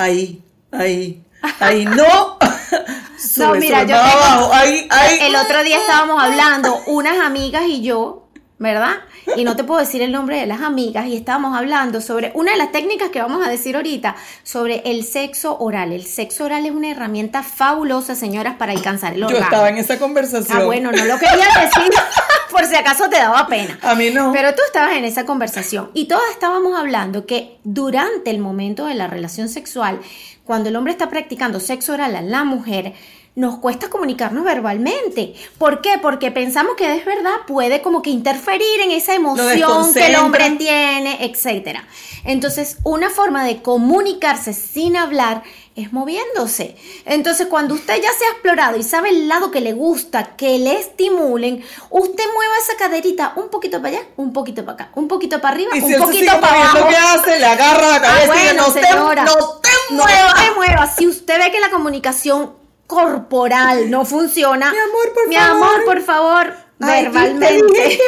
Ahí, 0.00 0.42
ahí, 0.72 1.22
ahí. 1.60 1.84
No. 1.84 2.38
Sube, 3.18 3.58
mira, 3.60 3.80
sube 3.80 3.88
yo 3.90 3.96
tengo- 3.96 4.00
abajo. 4.00 4.50
Ahí, 4.54 4.86
ahí. 4.90 5.18
El 5.20 5.36
otro 5.36 5.62
día 5.62 5.78
estábamos 5.78 6.22
hablando, 6.22 6.80
unas 6.86 7.18
amigas 7.20 7.64
y 7.66 7.82
yo, 7.82 8.28
¿verdad? 8.58 8.94
Y 9.36 9.44
no 9.44 9.56
te 9.56 9.64
puedo 9.64 9.80
decir 9.80 10.02
el 10.02 10.12
nombre 10.12 10.38
de 10.38 10.46
las 10.46 10.60
amigas, 10.62 11.06
y 11.06 11.16
estábamos 11.16 11.56
hablando 11.56 12.00
sobre 12.00 12.32
una 12.34 12.52
de 12.52 12.58
las 12.58 12.72
técnicas 12.72 13.10
que 13.10 13.20
vamos 13.20 13.46
a 13.46 13.50
decir 13.50 13.76
ahorita, 13.76 14.16
sobre 14.42 14.82
el 14.84 15.04
sexo 15.04 15.58
oral. 15.58 15.92
El 15.92 16.04
sexo 16.04 16.44
oral 16.44 16.66
es 16.66 16.72
una 16.72 16.90
herramienta 16.90 17.42
fabulosa, 17.42 18.14
señoras, 18.14 18.56
para 18.56 18.72
alcanzar 18.72 19.14
el 19.14 19.20
Yo 19.20 19.26
orgasmo. 19.26 19.46
estaba 19.46 19.68
en 19.68 19.78
esa 19.78 19.98
conversación. 19.98 20.58
Ah, 20.58 20.64
bueno, 20.64 20.90
no 20.90 21.04
lo 21.04 21.18
quería 21.18 21.46
decir 21.60 21.92
por 22.50 22.64
si 22.64 22.74
acaso 22.74 23.08
te 23.08 23.16
daba 23.16 23.46
pena. 23.46 23.78
A 23.82 23.94
mí 23.94 24.10
no. 24.10 24.32
Pero 24.32 24.54
tú 24.54 24.62
estabas 24.66 24.96
en 24.96 25.04
esa 25.04 25.24
conversación 25.24 25.90
y 25.94 26.06
todas 26.06 26.30
estábamos 26.32 26.78
hablando 26.78 27.26
que 27.26 27.58
durante 27.64 28.30
el 28.30 28.38
momento 28.38 28.86
de 28.86 28.94
la 28.94 29.06
relación 29.06 29.48
sexual, 29.48 30.00
cuando 30.44 30.68
el 30.68 30.76
hombre 30.76 30.92
está 30.92 31.08
practicando 31.08 31.60
sexo 31.60 31.92
oral 31.92 32.16
a 32.16 32.22
la 32.22 32.44
mujer, 32.44 32.94
nos 33.36 33.58
cuesta 33.58 33.88
comunicarnos 33.88 34.44
verbalmente. 34.44 35.34
¿Por 35.56 35.80
qué? 35.80 35.98
Porque 36.02 36.30
pensamos 36.30 36.74
que 36.76 36.96
es 36.96 37.04
verdad, 37.04 37.36
puede 37.46 37.80
como 37.80 38.02
que 38.02 38.10
interferir 38.10 38.80
en 38.82 38.90
esa 38.90 39.14
emoción 39.14 39.94
que 39.94 40.06
el 40.06 40.16
hombre 40.16 40.50
tiene, 40.58 41.24
etcétera. 41.24 41.86
Entonces, 42.24 42.78
una 42.84 43.08
forma 43.08 43.44
de 43.44 43.62
comunicarse 43.62 44.52
sin 44.52 44.96
hablar 44.96 45.42
es 45.76 45.92
moviéndose. 45.92 46.76
Entonces, 47.06 47.46
cuando 47.46 47.74
usted 47.74 47.94
ya 48.02 48.12
se 48.12 48.24
ha 48.26 48.30
explorado 48.32 48.76
y 48.76 48.82
sabe 48.82 49.10
el 49.10 49.28
lado 49.28 49.50
que 49.50 49.60
le 49.60 49.72
gusta, 49.72 50.36
que 50.36 50.58
le 50.58 50.78
estimulen, 50.78 51.64
usted 51.88 52.24
mueva 52.34 52.52
esa 52.62 52.76
caderita 52.76 53.32
un 53.36 53.48
poquito 53.48 53.80
para 53.80 53.96
allá, 53.96 54.06
un 54.16 54.32
poquito 54.32 54.64
para 54.66 54.74
acá, 54.74 54.90
un 54.96 55.08
poquito 55.08 55.40
para 55.40 55.54
arriba, 55.54 55.70
Y 55.76 55.80
si 55.80 55.94
un 55.94 56.02
poquito 56.02 56.32
para 56.40 56.70
abajo. 56.70 56.88
¿qué 56.88 56.96
hace? 56.96 57.38
Le 57.38 57.46
agarra 57.46 57.88
la 57.88 57.96
Ah, 57.96 58.00
cabeza 58.02 58.24
y 58.24 58.26
bueno, 58.26 58.64
dice, 58.66 58.80
no 58.80 58.82
te, 58.82 58.88
señora, 58.88 59.24
no 59.24 59.32
te 59.60 59.70
no 59.90 60.04
te 60.04 60.50
muevas. 60.56 60.96
Si 60.96 61.06
usted 61.06 61.38
ve 61.38 61.50
que 61.50 61.60
la 61.60 61.70
comunicación 61.70 62.59
corporal 62.90 63.88
no 63.90 64.04
funciona, 64.04 64.70
Mi 64.72 64.78
amor, 64.78 65.14
por 65.14 65.28
mi 65.28 65.36
favor. 65.36 65.52
amor, 65.64 65.84
por 65.84 66.00
favor, 66.02 66.54
Ay, 66.80 67.04
te 67.04 67.10
verbalmente. 67.10 67.80
allí, 67.82 67.98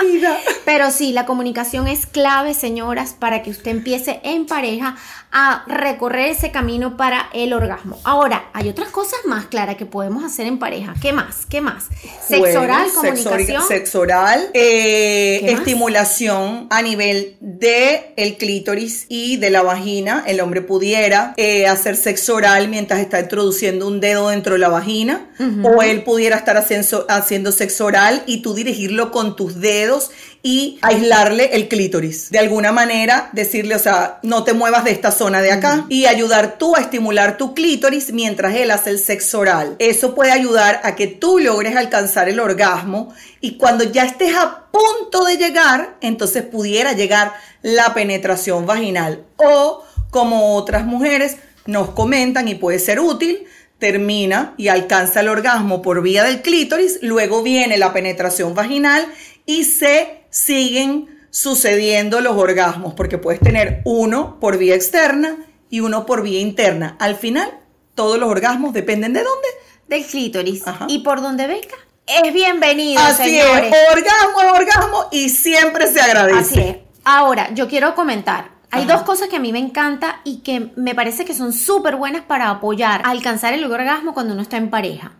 mi 0.00 0.06
vida. 0.12 0.38
Pero 0.64 0.90
sí, 0.90 1.12
la 1.12 1.26
comunicación 1.26 1.86
es 1.88 2.06
clave, 2.06 2.54
señoras, 2.54 3.14
para 3.18 3.42
que 3.42 3.50
usted 3.50 3.70
empiece 3.70 4.20
en 4.24 4.46
pareja 4.46 4.96
a 5.30 5.64
recorrer 5.66 6.30
ese 6.30 6.50
camino 6.50 6.96
para 6.96 7.28
el 7.34 7.52
orgasmo. 7.52 8.00
Ahora, 8.04 8.48
hay 8.54 8.68
otras 8.68 8.88
cosas 8.88 9.20
más, 9.26 9.46
Clara, 9.46 9.76
que 9.76 9.84
podemos 9.84 10.24
hacer 10.24 10.46
en 10.46 10.58
pareja. 10.58 10.94
¿Qué 11.00 11.12
más? 11.12 11.44
¿Qué 11.46 11.60
más? 11.60 11.84
Sexo 12.26 12.60
oral, 12.60 12.88
comunicación. 12.94 13.62
Sexo 13.66 14.00
oral, 14.00 14.50
eh, 14.54 15.40
estimulación 15.52 16.66
a 16.70 16.80
nivel 16.80 17.36
de 17.40 18.14
el 18.16 18.38
clítoris 18.38 19.06
y 19.08 19.36
de 19.36 19.50
la 19.50 19.62
vagina. 19.62 20.24
El 20.26 20.40
hombre 20.40 20.62
pudiera 20.62 21.34
eh, 21.36 21.66
hacer 21.66 21.96
sexo 21.96 22.34
oral 22.34 22.68
mientras 22.68 23.00
está 23.00 23.20
introduciendo 23.20 23.86
un 23.86 24.00
dedo 24.00 24.30
dentro 24.30 24.54
de 24.54 24.60
la 24.60 24.68
vagina. 24.68 25.26
O 25.62 25.82
él 25.82 26.02
pudiera 26.02 26.36
estar 26.36 26.56
haciendo, 26.56 27.06
haciendo 27.08 27.52
sexo 27.52 27.84
oral 27.84 28.24
y 28.26 28.42
tú 28.42 28.54
dirigirlo 28.54 29.12
con 29.12 29.36
tus 29.36 29.60
dedos 29.60 30.10
y 30.42 30.78
aislarle 30.82 31.50
el 31.54 31.68
clítoris. 31.68 32.30
De 32.30 32.38
alguna 32.38 32.72
manera 32.72 33.30
decirle, 33.32 33.74
o 33.74 33.78
sea, 33.78 34.20
no 34.22 34.44
te 34.44 34.52
muevas 34.52 34.84
de 34.84 34.92
esta 34.92 35.10
zona 35.10 35.40
de 35.40 35.52
acá 35.52 35.86
y 35.88 36.06
ayudar 36.06 36.58
tú 36.58 36.76
a 36.76 36.80
estimular 36.80 37.36
tu 37.36 37.54
clítoris 37.54 38.12
mientras 38.12 38.54
él 38.54 38.70
hace 38.70 38.90
el 38.90 38.98
sexo 38.98 39.40
oral. 39.40 39.76
Eso 39.78 40.14
puede 40.14 40.32
ayudar 40.32 40.80
a 40.84 40.94
que 40.94 41.06
tú 41.06 41.38
logres 41.38 41.76
alcanzar 41.76 42.28
el 42.28 42.40
orgasmo 42.40 43.12
y 43.40 43.56
cuando 43.56 43.84
ya 43.84 44.04
estés 44.04 44.34
a 44.36 44.66
punto 44.70 45.24
de 45.24 45.36
llegar, 45.36 45.96
entonces 46.00 46.44
pudiera 46.44 46.92
llegar 46.92 47.32
la 47.62 47.94
penetración 47.94 48.66
vaginal. 48.66 49.24
O 49.36 49.84
como 50.10 50.54
otras 50.54 50.84
mujeres 50.84 51.36
nos 51.66 51.90
comentan 51.90 52.48
y 52.48 52.54
puede 52.54 52.78
ser 52.78 53.00
útil, 53.00 53.46
termina 53.78 54.54
y 54.56 54.68
alcanza 54.68 55.20
el 55.20 55.28
orgasmo 55.28 55.82
por 55.82 56.02
vía 56.02 56.24
del 56.24 56.42
clítoris, 56.42 56.98
luego 57.02 57.42
viene 57.42 57.76
la 57.76 57.92
penetración 57.92 58.54
vaginal 58.54 59.06
y 59.46 59.64
se 59.64 60.17
siguen 60.38 61.08
sucediendo 61.30 62.20
los 62.20 62.36
orgasmos, 62.36 62.94
porque 62.94 63.18
puedes 63.18 63.40
tener 63.40 63.82
uno 63.84 64.38
por 64.40 64.56
vía 64.56 64.74
externa 64.74 65.36
y 65.68 65.80
uno 65.80 66.06
por 66.06 66.22
vía 66.22 66.40
interna. 66.40 66.96
Al 67.00 67.16
final, 67.16 67.50
todos 67.94 68.18
los 68.18 68.30
orgasmos 68.30 68.72
dependen 68.72 69.12
de 69.12 69.24
dónde. 69.24 69.48
Del 69.88 70.04
clítoris. 70.06 70.66
Ajá. 70.66 70.86
Y 70.88 71.00
por 71.00 71.20
donde 71.22 71.46
venga, 71.46 71.74
es 72.06 72.32
bienvenido, 72.32 73.00
Así 73.00 73.24
señores. 73.24 73.72
es, 73.72 73.96
orgasmo 73.96 74.40
es 74.40 74.60
orgasmo 74.60 75.04
y 75.10 75.28
siempre 75.30 75.90
se 75.92 76.00
agradece. 76.00 76.38
Así 76.38 76.60
es. 76.60 76.76
Ahora, 77.04 77.52
yo 77.54 77.68
quiero 77.68 77.94
comentar. 77.94 78.50
Hay 78.70 78.84
Ajá. 78.84 78.96
dos 78.96 79.02
cosas 79.02 79.28
que 79.28 79.36
a 79.36 79.40
mí 79.40 79.50
me 79.50 79.58
encanta 79.58 80.20
y 80.24 80.38
que 80.38 80.70
me 80.76 80.94
parece 80.94 81.24
que 81.24 81.34
son 81.34 81.52
súper 81.54 81.96
buenas 81.96 82.22
para 82.22 82.50
apoyar 82.50 83.00
a 83.04 83.10
alcanzar 83.10 83.54
el 83.54 83.64
orgasmo 83.64 84.12
cuando 84.12 84.34
uno 84.34 84.42
está 84.42 84.58
en 84.58 84.68
pareja. 84.70 85.12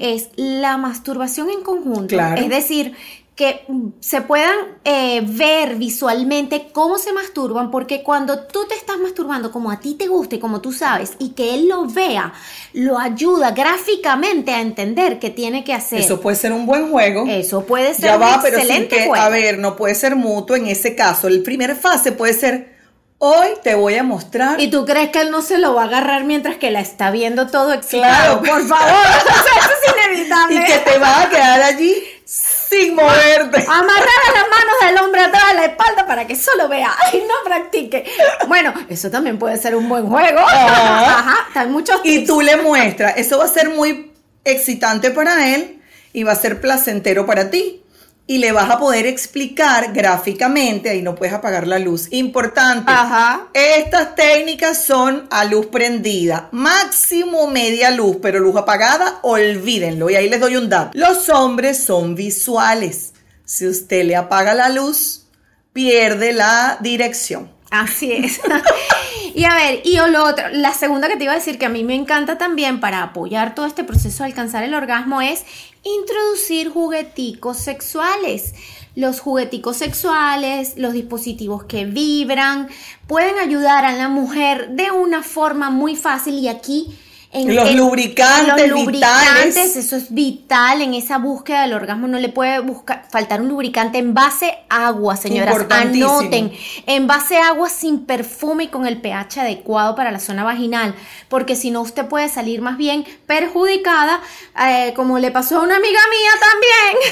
Es 0.00 0.30
la 0.36 0.76
masturbación 0.76 1.48
en 1.48 1.62
conjunto. 1.62 2.08
Claro. 2.08 2.40
Es 2.40 2.48
decir, 2.48 2.94
que 3.38 3.64
se 4.00 4.20
puedan 4.22 4.56
eh, 4.82 5.22
ver 5.24 5.76
visualmente 5.76 6.70
cómo 6.72 6.98
se 6.98 7.12
masturban, 7.12 7.70
porque 7.70 8.02
cuando 8.02 8.40
tú 8.46 8.66
te 8.66 8.74
estás 8.74 8.98
masturbando 8.98 9.52
como 9.52 9.70
a 9.70 9.78
ti 9.78 9.94
te 9.94 10.08
gusta 10.08 10.34
y 10.34 10.38
como 10.40 10.60
tú 10.60 10.72
sabes, 10.72 11.12
y 11.20 11.30
que 11.34 11.54
él 11.54 11.68
lo 11.68 11.84
vea, 11.84 12.32
lo 12.72 12.98
ayuda 12.98 13.52
gráficamente 13.52 14.50
a 14.50 14.60
entender 14.60 15.20
qué 15.20 15.30
tiene 15.30 15.62
que 15.62 15.72
hacer. 15.72 16.00
Eso 16.00 16.20
puede 16.20 16.36
ser 16.36 16.52
un 16.52 16.66
buen 16.66 16.90
juego. 16.90 17.26
Eso 17.28 17.64
puede 17.64 17.94
ser 17.94 18.06
Ya 18.06 18.16
un 18.16 18.22
va, 18.22 18.40
pero 18.42 18.60
sin 18.60 18.88
que, 18.88 19.06
juego. 19.06 19.14
a 19.14 19.28
ver, 19.28 19.58
no 19.58 19.76
puede 19.76 19.94
ser 19.94 20.16
mutuo 20.16 20.56
en 20.56 20.66
ese 20.66 20.96
caso. 20.96 21.28
El 21.28 21.44
primer 21.44 21.76
fase 21.76 22.10
puede 22.10 22.32
ser, 22.32 22.76
hoy 23.18 23.46
te 23.62 23.76
voy 23.76 23.94
a 23.94 24.02
mostrar. 24.02 24.60
¿Y 24.60 24.68
tú 24.68 24.84
crees 24.84 25.10
que 25.10 25.20
él 25.20 25.30
no 25.30 25.42
se 25.42 25.58
lo 25.58 25.74
va 25.74 25.82
a 25.82 25.86
agarrar 25.86 26.24
mientras 26.24 26.56
que 26.56 26.72
la 26.72 26.80
está 26.80 27.12
viendo 27.12 27.46
todo 27.46 27.72
excitado? 27.72 28.40
Claro. 28.40 28.58
Por 28.58 28.66
favor, 28.66 28.88
eso 29.60 29.70
es 29.86 29.94
inevitable. 30.10 30.56
y 30.56 30.64
que 30.64 30.78
te 30.90 30.98
vas 30.98 31.26
a 31.26 31.30
quedar 31.30 31.62
allí 31.62 32.02
sin 32.28 32.94
moverte. 32.94 33.64
Amarrar 33.66 34.20
a 34.28 34.32
las 34.34 34.48
manos 34.50 34.74
del 34.84 34.98
hombre 34.98 35.22
atrás 35.22 35.48
de 35.48 35.54
la 35.54 35.64
espalda 35.64 36.06
para 36.06 36.26
que 36.26 36.36
solo 36.36 36.68
vea 36.68 36.94
y 37.14 37.18
no 37.18 37.34
practique. 37.42 38.04
Bueno, 38.46 38.74
eso 38.90 39.10
también 39.10 39.38
puede 39.38 39.56
ser 39.56 39.74
un 39.74 39.88
buen 39.88 40.06
juego. 40.06 40.40
Ajá. 40.40 41.18
Ajá, 41.18 41.46
hay 41.54 41.68
muchos 41.68 42.00
Y 42.04 42.26
tú 42.26 42.42
le 42.42 42.56
muestras. 42.56 43.14
Eso 43.16 43.38
va 43.38 43.46
a 43.46 43.48
ser 43.48 43.70
muy 43.70 44.12
excitante 44.44 45.10
para 45.10 45.54
él 45.54 45.80
y 46.12 46.22
va 46.22 46.32
a 46.32 46.36
ser 46.36 46.60
placentero 46.60 47.24
para 47.24 47.50
ti. 47.50 47.82
Y 48.30 48.38
le 48.38 48.52
vas 48.52 48.70
a 48.70 48.78
poder 48.78 49.06
explicar 49.06 49.94
gráficamente, 49.94 50.90
ahí 50.90 51.00
no 51.00 51.14
puedes 51.14 51.32
apagar 51.32 51.66
la 51.66 51.78
luz. 51.78 52.08
Importante, 52.10 52.92
Ajá. 52.92 53.48
estas 53.54 54.14
técnicas 54.14 54.84
son 54.84 55.26
a 55.30 55.46
luz 55.46 55.66
prendida, 55.66 56.50
máximo 56.52 57.46
media 57.46 57.90
luz, 57.90 58.18
pero 58.20 58.38
luz 58.38 58.54
apagada, 58.54 59.18
olvídenlo. 59.22 60.10
Y 60.10 60.16
ahí 60.16 60.28
les 60.28 60.40
doy 60.40 60.56
un 60.56 60.68
dato. 60.68 60.90
Los 60.92 61.30
hombres 61.30 61.82
son 61.82 62.14
visuales. 62.14 63.14
Si 63.46 63.66
usted 63.66 64.04
le 64.04 64.14
apaga 64.14 64.52
la 64.52 64.68
luz, 64.68 65.26
pierde 65.72 66.34
la 66.34 66.76
dirección. 66.82 67.50
Así 67.70 68.12
es. 68.12 68.40
y 69.34 69.44
a 69.44 69.54
ver, 69.54 69.82
y 69.84 69.96
lo 69.96 70.24
otro, 70.24 70.48
la 70.52 70.72
segunda 70.72 71.08
que 71.08 71.16
te 71.16 71.24
iba 71.24 71.32
a 71.32 71.36
decir 71.36 71.58
que 71.58 71.66
a 71.66 71.70
mí 71.70 71.84
me 71.84 71.94
encanta 71.94 72.38
también 72.38 72.80
para 72.80 73.02
apoyar 73.02 73.54
todo 73.54 73.66
este 73.66 73.84
proceso 73.84 74.22
de 74.22 74.30
alcanzar 74.30 74.62
el 74.62 74.74
orgasmo 74.74 75.20
es 75.20 75.44
introducir 75.82 76.70
jugueticos 76.70 77.58
sexuales. 77.58 78.54
Los 78.94 79.20
jugueticos 79.20 79.76
sexuales, 79.76 80.74
los 80.76 80.92
dispositivos 80.92 81.64
que 81.64 81.84
vibran, 81.84 82.68
pueden 83.06 83.38
ayudar 83.38 83.84
a 83.84 83.92
la 83.92 84.08
mujer 84.08 84.70
de 84.70 84.90
una 84.90 85.22
forma 85.22 85.70
muy 85.70 85.94
fácil 85.94 86.34
y 86.34 86.48
aquí 86.48 86.98
en 87.30 87.54
Los 87.54 87.68
en- 87.68 87.76
lubricantes 87.76 88.68
los 88.70 88.80
lubricantes, 88.80 89.54
vitales. 89.54 89.76
eso 89.76 89.96
es 89.96 90.14
vital 90.14 90.80
en 90.80 90.94
esa 90.94 91.18
búsqueda 91.18 91.62
del 91.62 91.74
orgasmo. 91.74 92.08
No 92.08 92.18
le 92.18 92.30
puede 92.30 92.58
buscar, 92.60 93.04
faltar 93.10 93.42
un 93.42 93.48
lubricante 93.48 93.98
en 93.98 94.14
base 94.14 94.58
agua, 94.70 95.14
señoras. 95.16 95.54
Anoten, 95.68 96.52
en 96.86 97.06
base 97.06 97.36
agua 97.36 97.68
sin 97.68 98.06
perfume 98.06 98.64
y 98.64 98.68
con 98.68 98.86
el 98.86 99.00
pH 99.00 99.40
adecuado 99.42 99.94
para 99.94 100.10
la 100.10 100.20
zona 100.20 100.42
vaginal, 100.42 100.94
porque 101.28 101.54
si 101.54 101.70
no 101.70 101.82
usted 101.82 102.06
puede 102.06 102.28
salir 102.30 102.62
más 102.62 102.78
bien 102.78 103.04
perjudicada, 103.26 104.20
eh, 104.66 104.92
como 104.96 105.18
le 105.18 105.30
pasó 105.30 105.58
a 105.58 105.62
una 105.62 105.76
amiga 105.76 106.00
mía 106.10 106.30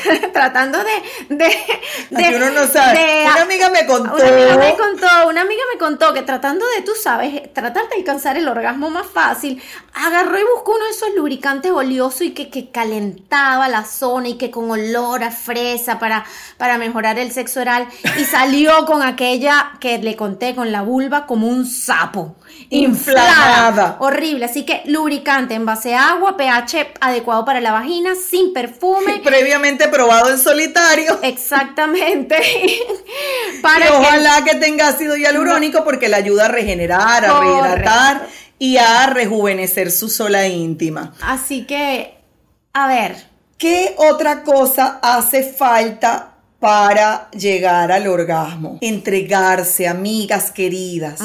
también, 0.08 0.32
tratando 0.32 0.78
de... 0.78 1.36
de, 1.36 1.46
Aquí 2.24 2.34
uno 2.34 2.50
no 2.50 2.66
sabe. 2.66 3.24
Una 3.32 3.42
amiga 3.42 3.70
me 3.70 3.86
contó. 3.86 4.14
Una 4.14 4.28
amiga 4.28 4.56
me 4.56 4.76
contó, 4.76 5.28
una 5.28 5.40
amiga 5.42 5.62
me 5.72 5.78
contó 5.78 6.14
que 6.14 6.22
tratando 6.22 6.64
de, 6.76 6.82
tú 6.82 6.92
sabes, 7.00 7.52
tratar 7.52 7.88
de 7.88 7.96
alcanzar 7.96 8.36
el 8.36 8.48
orgasmo 8.48 8.90
más 8.90 9.06
fácil, 9.06 9.62
agarró 10.06 10.38
y 10.38 10.44
buscó 10.54 10.72
uno 10.72 10.84
de 10.84 10.90
esos 10.90 11.08
lubricantes 11.14 11.72
oleosos 11.72 12.22
y 12.22 12.30
que, 12.30 12.48
que 12.48 12.70
calentaba 12.70 13.68
la 13.68 13.84
zona 13.84 14.28
y 14.28 14.34
que 14.34 14.50
con 14.50 14.70
olor 14.70 15.24
a 15.24 15.30
fresa 15.30 15.98
para, 15.98 16.24
para 16.56 16.78
mejorar 16.78 17.18
el 17.18 17.32
sexo 17.32 17.60
oral 17.60 17.88
y 18.18 18.24
salió 18.24 18.86
con 18.86 19.02
aquella 19.02 19.72
que 19.80 19.98
le 19.98 20.16
conté 20.16 20.54
con 20.54 20.72
la 20.72 20.82
vulva 20.82 21.26
como 21.26 21.48
un 21.48 21.66
sapo. 21.66 22.36
Inflamada. 22.70 23.96
Horrible. 24.00 24.44
Así 24.46 24.64
que 24.64 24.82
lubricante 24.86 25.54
en 25.54 25.66
base 25.66 25.94
a 25.94 26.10
agua, 26.10 26.36
pH 26.36 26.94
adecuado 27.00 27.44
para 27.44 27.60
la 27.60 27.72
vagina, 27.72 28.14
sin 28.14 28.52
perfume. 28.52 29.20
Previamente 29.24 29.88
probado 29.88 30.30
en 30.30 30.38
solitario. 30.38 31.18
Exactamente. 31.22 32.36
Y 33.56 33.60
para 33.62 33.86
que 33.86 33.92
ojalá 33.92 34.44
que 34.44 34.56
tenga 34.56 34.88
ácido 34.88 35.16
hialurónico 35.16 35.84
porque 35.84 36.08
le 36.08 36.16
ayuda 36.16 36.46
a 36.46 36.48
regenerar, 36.48 37.24
a 37.24 37.40
rehidratar 37.40 38.26
y 38.58 38.76
a 38.78 39.06
rejuvenecer 39.06 39.90
su 39.90 40.08
sola 40.08 40.48
íntima. 40.48 41.14
Así 41.20 41.64
que, 41.66 42.18
a 42.72 42.88
ver, 42.88 43.36
¿Qué 43.58 43.94
otra 43.96 44.42
cosa 44.42 44.98
hace 45.02 45.42
falta 45.42 46.35
para 46.66 47.30
llegar 47.30 47.92
al 47.92 48.08
orgasmo? 48.08 48.78
Entregarse, 48.80 49.86
amigas 49.86 50.50
queridas. 50.50 51.20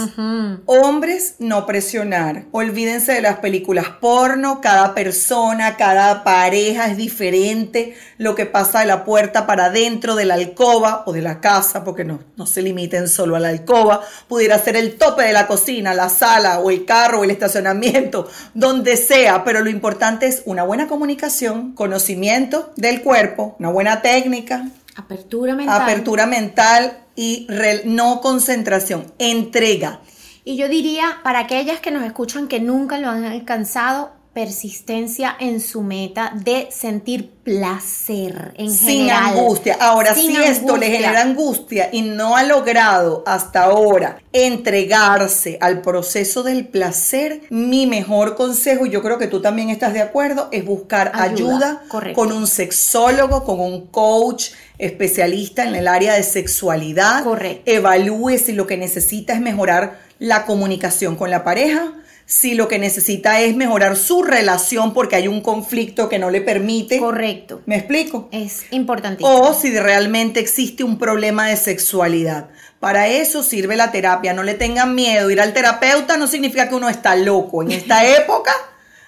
Hombres, 0.67 1.37
no 1.39 1.65
presionar. 1.65 2.43
Olvídense 2.51 3.13
de 3.13 3.21
las 3.21 3.39
películas 3.39 3.87
porno. 3.99 4.61
Cada 4.61 4.93
persona, 4.93 5.77
cada 5.77 6.23
pareja 6.23 6.91
es 6.91 6.97
diferente. 6.97 7.95
Lo 8.19 8.35
que 8.35 8.45
pasa 8.45 8.81
de 8.81 8.85
la 8.85 9.03
puerta 9.03 9.47
para 9.47 9.65
adentro 9.65 10.13
de 10.13 10.25
la 10.25 10.35
alcoba 10.35 11.01
o 11.07 11.11
de 11.11 11.23
la 11.23 11.41
casa, 11.41 11.83
porque 11.83 12.03
no, 12.03 12.19
no 12.35 12.45
se 12.45 12.61
limiten 12.61 13.07
solo 13.07 13.35
a 13.35 13.39
la 13.39 13.49
alcoba. 13.49 14.01
Pudiera 14.27 14.59
ser 14.59 14.75
el 14.75 14.95
tope 14.99 15.23
de 15.23 15.33
la 15.33 15.47
cocina, 15.47 15.95
la 15.95 16.09
sala 16.09 16.59
o 16.59 16.69
el 16.69 16.85
carro 16.85 17.21
o 17.21 17.23
el 17.23 17.31
estacionamiento, 17.31 18.29
donde 18.53 18.95
sea. 18.95 19.43
Pero 19.43 19.61
lo 19.61 19.71
importante 19.71 20.27
es 20.27 20.43
una 20.45 20.61
buena 20.61 20.87
comunicación, 20.87 21.73
conocimiento 21.73 22.73
del 22.75 23.01
cuerpo, 23.01 23.55
una 23.57 23.69
buena 23.69 24.03
técnica, 24.03 24.69
apertura 25.01 25.55
mental. 25.55 25.81
apertura 25.81 26.25
mental 26.25 26.97
y 27.15 27.47
no 27.85 28.21
concentración, 28.21 29.11
entrega. 29.19 29.99
Y 30.43 30.57
yo 30.57 30.67
diría, 30.67 31.19
para 31.23 31.39
aquellas 31.39 31.79
que 31.79 31.91
nos 31.91 32.03
escuchan 32.03 32.47
que 32.47 32.59
nunca 32.59 32.97
lo 32.97 33.09
han 33.09 33.25
alcanzado, 33.25 34.11
persistencia 34.33 35.35
en 35.39 35.59
su 35.59 35.81
meta 35.81 36.31
de 36.33 36.69
sentir 36.71 37.31
placer 37.43 38.53
en 38.55 38.71
sin 38.71 39.07
general. 39.07 39.37
angustia. 39.39 39.77
Ahora, 39.79 40.15
Sin 40.15 40.35
si 40.35 40.41
esto 40.41 40.77
le 40.77 40.89
genera 40.89 41.21
angustia 41.21 41.89
y 41.91 42.01
no 42.01 42.37
ha 42.37 42.43
logrado 42.43 43.23
hasta 43.25 43.63
ahora 43.63 44.21
entregarse 44.31 45.57
al 45.59 45.81
proceso 45.81 46.43
del 46.43 46.67
placer, 46.67 47.41
mi 47.49 47.87
mejor 47.87 48.35
consejo, 48.35 48.85
y 48.85 48.89
yo 48.89 49.01
creo 49.01 49.17
que 49.17 49.27
tú 49.27 49.41
también 49.41 49.69
estás 49.69 49.93
de 49.93 50.01
acuerdo, 50.01 50.47
es 50.51 50.63
buscar 50.63 51.11
Ayuda, 51.13 51.83
con 52.15 52.31
un 52.31 52.47
sexólogo, 52.47 53.43
con 53.43 53.59
un 53.59 53.87
coach 53.87 54.51
especialista 54.77 55.67
en 55.67 55.75
el 55.75 55.87
área 55.87 56.13
de 56.13 56.23
sexualidad. 56.23 57.23
Correcto. 57.23 57.69
Evalúe 57.69 58.37
si 58.37 58.53
lo 58.53 58.65
que 58.65 58.77
necesita 58.77 59.33
es 59.33 59.41
mejorar 59.41 59.99
la 60.19 60.45
comunicación 60.45 61.15
con 61.15 61.29
la 61.29 61.43
pareja. 61.43 61.93
Si 62.31 62.53
lo 62.53 62.69
que 62.69 62.79
necesita 62.79 63.41
es 63.41 63.57
mejorar 63.57 63.97
su 63.97 64.23
relación 64.23 64.93
porque 64.93 65.17
hay 65.17 65.27
un 65.27 65.41
conflicto 65.41 66.07
que 66.07 66.17
no 66.17 66.29
le 66.29 66.39
permite. 66.39 66.97
Correcto. 66.97 67.61
¿Me 67.65 67.75
explico? 67.75 68.29
Es 68.31 68.63
importantísimo. 68.71 69.29
O 69.41 69.53
si 69.53 69.77
realmente 69.77 70.39
existe 70.39 70.85
un 70.85 70.97
problema 70.97 71.47
de 71.49 71.57
sexualidad. 71.57 72.47
Para 72.79 73.09
eso 73.09 73.43
sirve 73.43 73.75
la 73.75 73.91
terapia. 73.91 74.31
No 74.33 74.43
le 74.43 74.53
tengan 74.53 74.95
miedo. 74.95 75.29
Ir 75.29 75.41
al 75.41 75.51
terapeuta 75.51 76.15
no 76.15 76.25
significa 76.25 76.69
que 76.69 76.75
uno 76.75 76.87
está 76.87 77.17
loco. 77.17 77.63
En 77.63 77.71
esta 77.73 78.05
época, 78.17 78.53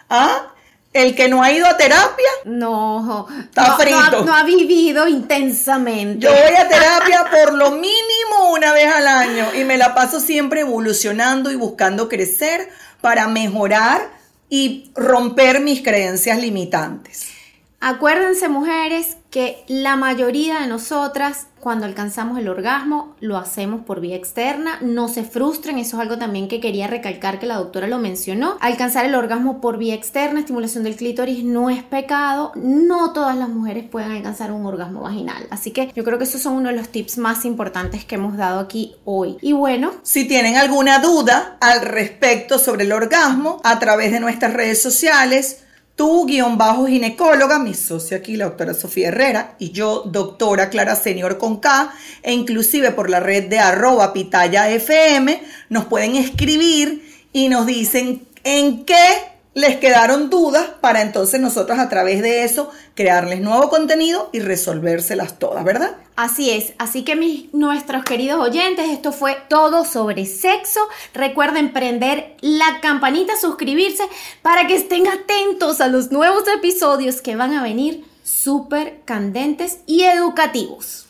¿ah? 0.10 0.50
el 0.92 1.16
que 1.16 1.30
no 1.30 1.42
ha 1.44 1.52
ido 1.54 1.66
a 1.66 1.78
terapia, 1.78 2.30
No, 2.44 3.26
Está 3.42 3.70
no, 3.70 3.78
frito. 3.78 3.96
no 3.98 4.04
ha, 4.04 4.26
no 4.26 4.36
ha 4.36 4.44
vivido 4.44 5.08
intensamente. 5.08 6.20
yo 6.26 6.30
voy 6.30 6.56
a 6.58 6.68
terapia 6.68 7.26
por 7.32 7.54
lo 7.54 7.72
mínimo 7.72 8.52
una 8.52 8.74
vez 8.74 8.94
al 8.94 9.08
año 9.08 9.56
y 9.56 9.64
me 9.64 9.78
la 9.78 9.96
paso 9.96 10.20
siempre 10.20 10.60
evolucionando 10.60 11.52
y 11.52 11.56
buscando 11.56 12.10
crecer 12.10 12.70
para 13.04 13.28
mejorar 13.28 14.10
y 14.48 14.90
romper 14.96 15.60
mis 15.60 15.82
creencias 15.82 16.40
limitantes. 16.40 17.34
Acuérdense, 17.82 18.48
mujeres, 18.48 19.18
que 19.34 19.64
la 19.68 19.96
mayoría 19.96 20.60
de 20.60 20.68
nosotras, 20.68 21.48
cuando 21.60 21.88
alcanzamos 21.88 22.38
el 22.38 22.48
orgasmo, 22.48 23.16
lo 23.20 23.38
hacemos 23.38 23.84
por 23.84 24.00
vía 24.00 24.16
externa. 24.16 24.78
No 24.82 25.08
se 25.08 25.24
frustren, 25.24 25.80
eso 25.80 25.98
es 25.98 26.04
algo 26.04 26.20
también 26.20 26.48
que 26.48 26.60
quería 26.60 26.86
recalcar 26.86 27.40
que 27.40 27.48
la 27.48 27.56
doctora 27.56 27.88
lo 27.88 27.98
mencionó. 27.98 28.58
Alcanzar 28.62 29.06
el 29.06 29.16
orgasmo 29.16 29.60
por 29.60 29.80
vía 29.80 29.96
externa, 29.96 30.42
estimulación 30.42 30.84
del 30.84 30.96
clítoris, 30.96 31.44
no 31.44 31.72
es 31.72 31.82
pecado. 31.82 32.52
No 32.56 33.12
todas 33.12 33.36
las 33.36 33.50
mujeres 33.50 33.86
pueden 33.90 34.12
alcanzar 34.12 34.52
un 34.52 34.68
orgasmo 34.68 35.02
vaginal. 35.02 35.48
Así 35.50 35.72
que 35.72 35.92
yo 35.96 36.04
creo 36.04 36.20
que 36.20 36.26
esos 36.26 36.44
son 36.44 36.54
uno 36.54 36.70
de 36.70 36.76
los 36.76 36.90
tips 36.90 37.18
más 37.18 37.44
importantes 37.44 38.06
que 38.06 38.16
hemos 38.16 38.38
dado 38.38 38.60
aquí 38.60 38.94
hoy. 39.04 39.38
Y 39.42 39.54
bueno, 39.54 39.94
Si 40.04 40.28
tienen 40.28 40.58
alguna 40.58 41.00
duda 41.00 41.58
al 41.60 41.82
respecto 41.82 42.60
sobre 42.60 42.84
el 42.84 42.92
orgasmo, 42.92 43.60
a 43.64 43.80
través 43.80 44.12
de 44.12 44.20
nuestras 44.20 44.54
redes 44.54 44.80
sociales, 44.80 45.64
tú, 45.96 46.26
guion 46.26 46.58
bajo 46.58 46.88
ginecóloga, 46.88 47.60
mi 47.60 47.74
socia 47.74 48.18
aquí, 48.18 48.36
la 48.36 48.46
doctora 48.46 48.74
Sofía 48.74 49.10
Herrera, 49.10 49.56
y 49.60 49.72
yo, 49.72 50.04
doctora 50.06 50.70
Clara 50.70 50.96
Senior 50.96 51.38
con 51.38 51.60
K, 51.60 51.94
e 52.22 52.34
inclusive 52.34 52.92
por 52.92 53.10
la 53.10 53.20
red 53.20 53.50
de 53.50 53.60
arroba 53.60 54.14
pitaya 54.14 54.70
FM, 54.70 55.42
nos 55.70 55.86
pueden 55.86 56.16
escribir 56.16 57.28
y 57.32 57.50
nos 57.50 57.66
dicen 57.66 58.24
en 58.44 58.86
qué 58.86 59.33
les 59.56 59.78
quedaron 59.78 60.30
dudas 60.30 60.66
para 60.82 61.02
entonces 61.02 61.40
nosotros 61.40 61.78
a 61.78 61.90
través 61.90 62.22
de 62.22 62.44
eso 62.44 62.72
crearles 62.96 63.42
nuevo 63.42 63.70
contenido 63.70 64.30
y 64.34 64.40
resolvérselas 64.40 65.38
todas, 65.38 65.64
¿verdad? 65.64 65.96
Así 66.16 66.52
es, 66.52 66.74
así 66.78 67.04
que 67.04 67.16
mis, 67.16 67.54
nuestros 67.54 68.04
queridos 68.04 68.40
oyentes, 68.40 68.90
esto 68.90 69.12
fue 69.12 69.38
todo 69.50 69.86
sobre 69.86 70.26
sexo. 70.26 70.80
Recuerden 71.14 71.74
prender 71.74 72.36
la 72.42 72.80
campanita, 72.82 73.34
suscribirse 73.40 74.04
para 74.42 74.68
que 74.68 74.76
estén 74.76 75.08
atentos 75.08 75.82
a 75.82 75.88
los 75.88 76.12
nuevos 76.12 76.44
episodios 76.56 77.22
que 77.22 77.36
van 77.36 77.54
a 77.54 77.64
venir 77.64 78.06
súper 78.24 79.02
candentes 79.06 79.80
y 79.86 80.04
educativos. 80.04 81.08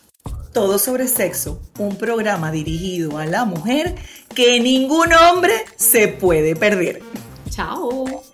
Todo 0.52 0.78
sobre 0.78 1.08
sexo, 1.08 1.60
un 1.78 1.96
programa 1.96 2.52
dirigido 2.52 3.18
a 3.18 3.26
la 3.26 3.44
mujer 3.44 3.96
que 4.34 4.60
ningún 4.60 5.12
hombre 5.12 5.52
se 5.76 6.08
puede 6.08 6.54
perder. 6.54 7.02
Chao. 7.50 8.33